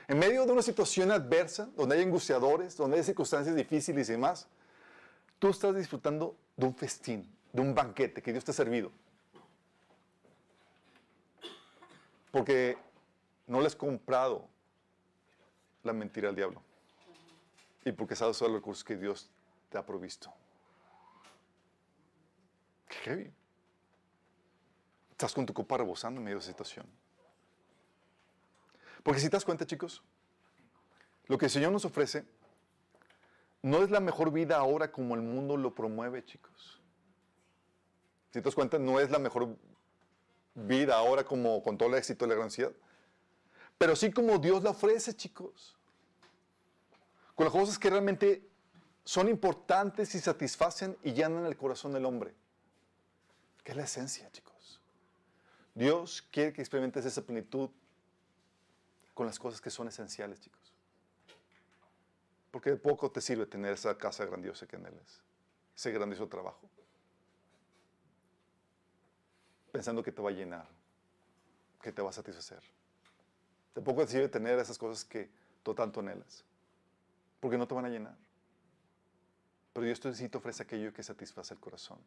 [0.07, 4.47] En medio de una situación adversa, donde hay angustiadores, donde hay circunstancias difíciles y demás,
[5.37, 8.91] tú estás disfrutando de un festín, de un banquete que Dios te ha servido.
[12.31, 12.77] Porque
[13.47, 14.47] no le has comprado
[15.83, 16.61] la mentira al diablo.
[17.89, 19.31] Y porque sabes usar los recursos que Dios
[19.69, 20.31] te ha provisto.
[22.87, 23.33] Qué heavy.
[25.09, 26.85] Estás con tu copa rebosando en medio de esa situación.
[29.01, 30.03] Porque si te das cuenta, chicos,
[31.25, 32.25] lo que el Señor nos ofrece
[33.63, 36.79] no es la mejor vida ahora como el mundo lo promueve, chicos.
[38.27, 39.57] Si te das cuenta, no es la mejor
[40.53, 42.71] vida ahora como con todo el éxito y la gran ansiedad.
[43.79, 45.78] Pero sí como Dios la ofrece, chicos.
[47.39, 48.45] Con las cosas que realmente
[49.05, 52.35] son importantes y satisfacen y llenan el corazón del hombre.
[53.63, 54.81] Que es la esencia, chicos.
[55.73, 57.69] Dios quiere que experimentes esa plenitud
[59.13, 60.73] con las cosas que son esenciales, chicos.
[62.51, 65.21] Porque de poco te sirve tener esa casa grandiosa que anhelas,
[65.77, 66.69] ese grandioso trabajo.
[69.71, 70.67] Pensando que te va a llenar,
[71.81, 72.61] que te va a satisfacer.
[73.73, 75.29] De poco te sirve tener esas cosas que
[75.63, 76.43] tú tanto anhelas,
[77.39, 78.15] porque no te van a llenar.
[79.73, 81.99] Pero Dios te sí te ofrece aquello que satisface el corazón.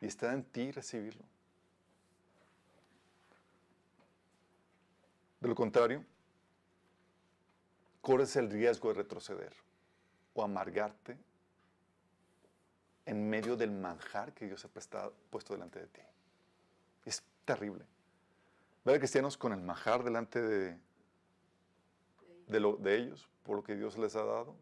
[0.00, 1.24] Y está en ti recibirlo.
[5.40, 6.04] De lo contrario,
[8.00, 9.52] corres el riesgo de retroceder
[10.34, 11.16] o amargarte
[13.06, 14.68] en medio del manjar que Dios ha
[15.30, 16.00] puesto delante de ti.
[17.04, 17.84] Es terrible.
[18.84, 20.78] Ver a cristianos con el manjar delante de,
[22.46, 24.56] de, lo- de ellos, por lo que Dios les ha dado,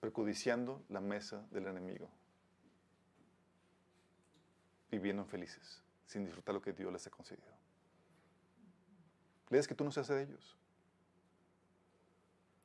[0.00, 2.08] percudiciando la mesa del enemigo,
[4.90, 7.48] viviendo infelices, sin disfrutar lo que Dios les ha concedido.
[9.50, 10.56] ¿Lees que tú no seas de ellos?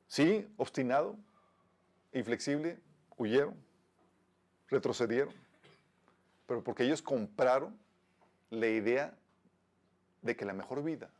[0.06, 1.16] Sí, obstinado,
[2.12, 2.78] inflexible,
[3.16, 3.56] huyeron,
[4.68, 5.34] retrocedieron.
[6.46, 7.76] Pero porque ellos compraron
[8.50, 9.16] la idea
[10.22, 11.10] de que la mejor vida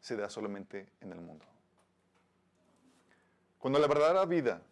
[0.00, 1.44] se da solamente en el mundo.
[3.66, 4.62] Cuando la verdadera vida,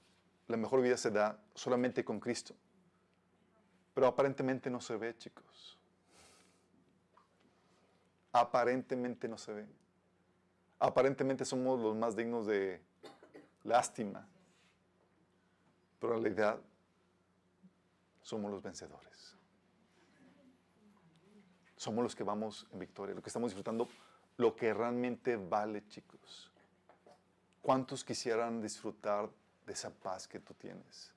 [0.46, 2.54] la mejor vida se da solamente con Cristo.
[3.92, 5.76] Pero aparentemente no se ve, chicos.
[8.30, 9.66] Aparentemente no se ve.
[10.78, 12.80] Aparentemente somos los más dignos de
[13.64, 14.28] lástima,
[15.98, 16.60] pero en realidad
[18.22, 19.36] somos los vencedores.
[21.74, 23.88] Somos los que vamos en victoria, lo que estamos disfrutando,
[24.36, 26.53] lo que realmente vale, chicos.
[27.64, 29.30] ¿Cuántos quisieran disfrutar
[29.64, 31.10] de esa paz que tú tienes?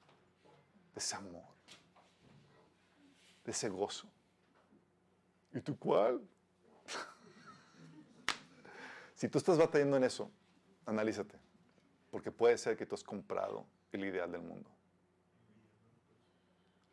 [0.94, 1.44] De ese amor,
[3.44, 4.08] de ese gozo.
[5.54, 6.26] ¿Y tú cuál?
[9.14, 10.32] si tú estás batallando en eso,
[10.86, 11.38] analízate,
[12.12, 14.70] porque puede ser que tú has comprado el ideal del mundo.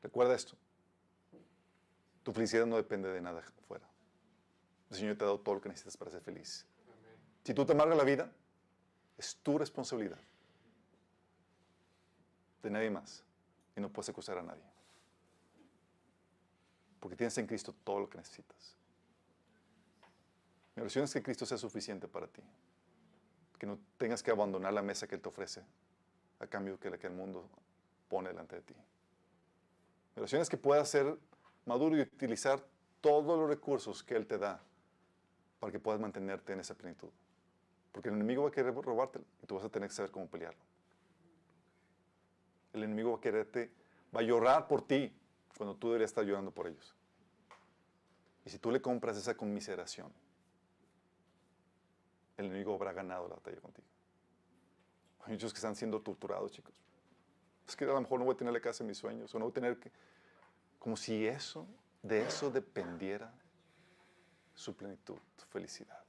[0.02, 0.56] Recuerda esto.
[2.24, 3.88] Tu felicidad no depende de nada fuera.
[4.90, 6.66] El Señor te ha dado todo lo que necesitas para ser feliz.
[7.44, 8.32] Si tú te amargas la vida,
[9.18, 10.18] es tu responsabilidad.
[12.62, 13.22] De nadie más.
[13.76, 14.62] Y no puedes acusar a nadie.
[17.00, 18.76] Porque tienes en Cristo todo lo que necesitas.
[20.74, 22.42] Mi oración es que Cristo sea suficiente para ti.
[23.58, 25.62] Que no tengas que abandonar la mesa que Él te ofrece
[26.40, 27.48] a cambio de la que el mundo
[28.08, 28.74] pone delante de ti.
[30.16, 31.18] Mi oración es que puedas ser
[31.64, 32.64] maduro y utilizar
[33.00, 34.60] todos los recursos que Él te da
[35.60, 37.10] para que puedas mantenerte en esa plenitud.
[37.94, 40.26] Porque el enemigo va a querer robártelo y tú vas a tener que saber cómo
[40.26, 40.60] pelearlo.
[42.72, 43.70] El enemigo va a quererte,
[44.14, 45.16] va a llorar por ti
[45.56, 46.92] cuando tú deberías estar llorando por ellos.
[48.44, 50.12] Y si tú le compras esa conmiseración,
[52.36, 53.86] el enemigo habrá ganado la batalla contigo.
[55.24, 56.74] Hay muchos que están siendo torturados, chicos.
[57.68, 59.38] Es que a lo mejor no voy a tener la casa de mis sueños, o
[59.38, 59.92] no voy a tener que...
[60.80, 61.64] Como si eso,
[62.02, 63.32] de eso dependiera
[64.52, 66.04] su plenitud, su felicidad.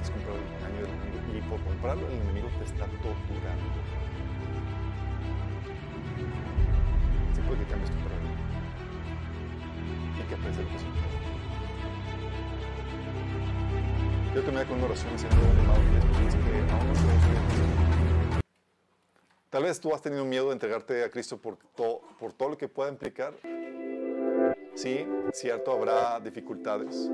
[0.00, 3.64] Has comprado el engaño del enemigo y por comprarlo el enemigo te está torturando.
[7.46, 8.30] Puede que cambies tu problema
[10.18, 10.92] y que aprecies lo que son.
[14.34, 15.34] Yo terminé con una oración, Señor,
[15.64, 15.80] amado,
[16.28, 17.00] es que aún no se
[19.50, 22.58] Tal vez tú has tenido miedo de entregarte a Cristo por, to- por todo lo
[22.58, 23.32] que pueda implicar.
[24.74, 27.10] Sí, cierto, habrá dificultades,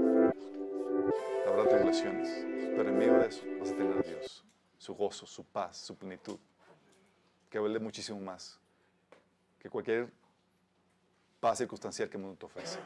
[1.54, 2.28] habrá tribulaciones,
[2.76, 4.44] pero en medio de eso vas a tener a Dios,
[4.76, 6.38] su gozo, su paz, su plenitud,
[7.48, 8.58] que vale muchísimo más
[9.58, 10.12] que cualquier
[11.40, 12.78] paz circunstancial que el mundo te ofrece.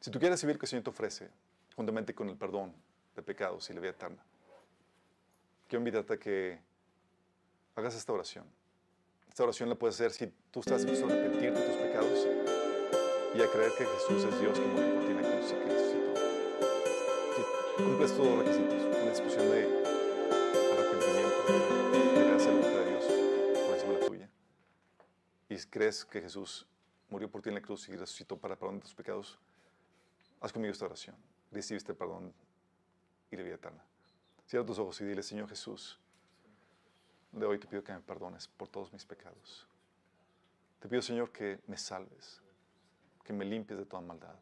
[0.00, 1.30] Si tú quieres recibir lo que el Señor te ofrece,
[1.76, 2.74] juntamente con el perdón
[3.14, 4.24] de pecados y la vida eterna,
[5.68, 6.58] quiero invitarte a que
[7.76, 8.46] hagas esta oración.
[9.28, 12.26] Esta oración la puedes hacer si tú estás dispuesto a arrepentirte de tus pecados
[13.34, 15.81] y a creer que Jesús es Dios que murió por ti en la cruz
[17.84, 19.64] cumples todos los requisitos, una discusión de
[20.72, 21.46] arrepentimiento,
[22.14, 23.04] que le hace la voluntad de Dios
[23.66, 24.30] por encima de la tuya,
[25.48, 26.66] y crees que Jesús
[27.08, 29.38] murió por ti en la cruz y resucitó para perdón de tus pecados,
[30.40, 31.16] haz conmigo esta oración.
[31.50, 32.32] Recibe este perdón
[33.30, 33.84] y la vida eterna.
[34.46, 35.98] Cierra tus ojos y dile, Señor Jesús,
[37.32, 39.66] de hoy te pido que me perdones por todos mis pecados.
[40.80, 42.40] Te pido, Señor, que me salves,
[43.24, 44.34] que me limpies de toda maldad.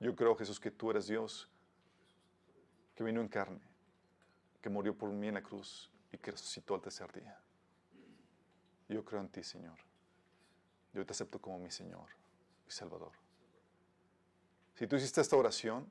[0.00, 1.48] Yo creo, Jesús, que tú eres Dios,
[2.94, 3.60] que vino en carne,
[4.60, 7.38] que murió por mí en la cruz y que resucitó al tercer día.
[8.88, 9.76] Yo creo en ti, Señor.
[10.92, 12.06] Yo te acepto como mi Señor
[12.68, 13.12] y Salvador.
[14.76, 15.88] Si tú hiciste esta oración,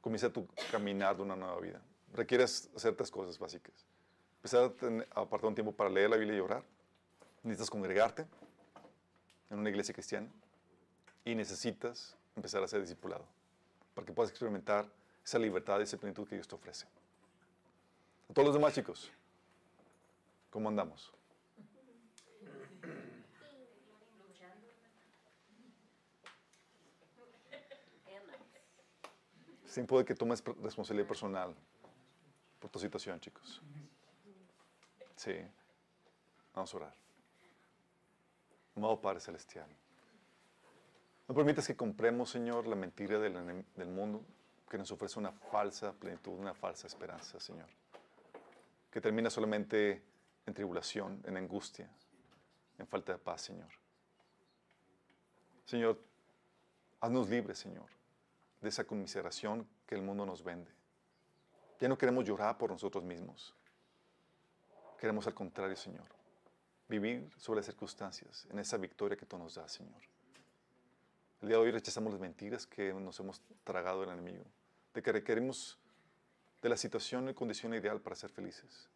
[0.00, 1.82] comienza tu caminar de una nueva vida.
[2.12, 3.74] Requieres tres cosas básicas.
[4.36, 4.72] Empezar
[5.14, 6.64] a apartar un tiempo para leer la Biblia y orar.
[7.42, 8.26] Necesitas congregarte
[9.50, 10.30] en una iglesia cristiana.
[11.24, 13.26] Y necesitas empezar a ser discipulado
[13.94, 14.86] para que puedas experimentar
[15.24, 16.86] esa libertad y esa plenitud que Dios te ofrece.
[18.28, 19.10] A todos los demás chicos,
[20.50, 21.12] ¿cómo andamos?
[29.64, 31.54] Es tiempo de que tomes responsabilidad personal
[32.60, 33.60] por tu situación, chicos.
[35.16, 35.34] Sí.
[36.54, 36.94] Vamos a orar.
[38.76, 39.68] Amado Padre Celestial,
[41.28, 44.24] no permitas que compremos, Señor, la mentira del, del mundo
[44.68, 47.68] que nos ofrece una falsa plenitud, una falsa esperanza, Señor.
[48.90, 50.02] Que termina solamente
[50.46, 51.88] en tribulación, en angustia,
[52.78, 53.68] en falta de paz, Señor.
[55.64, 55.98] Señor,
[57.00, 57.86] haznos libres, Señor,
[58.60, 60.70] de esa conmiseración que el mundo nos vende.
[61.80, 63.54] Ya no queremos llorar por nosotros mismos.
[64.98, 66.06] Queremos al contrario, Señor,
[66.88, 70.13] vivir sobre las circunstancias, en esa victoria que tú nos das, Señor.
[71.40, 74.44] El día de hoy rechazamos las mentiras que nos hemos tragado del enemigo,
[74.94, 75.78] de que requerimos
[76.62, 78.88] de la situación y condición ideal para ser felices,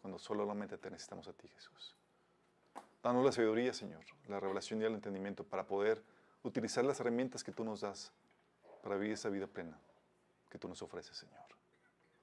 [0.00, 1.96] cuando solamente te necesitamos a ti, Jesús.
[3.02, 6.02] Danos la sabiduría, Señor, la revelación y el entendimiento para poder
[6.42, 8.12] utilizar las herramientas que tú nos das
[8.82, 9.78] para vivir esa vida plena
[10.48, 11.44] que tú nos ofreces, Señor.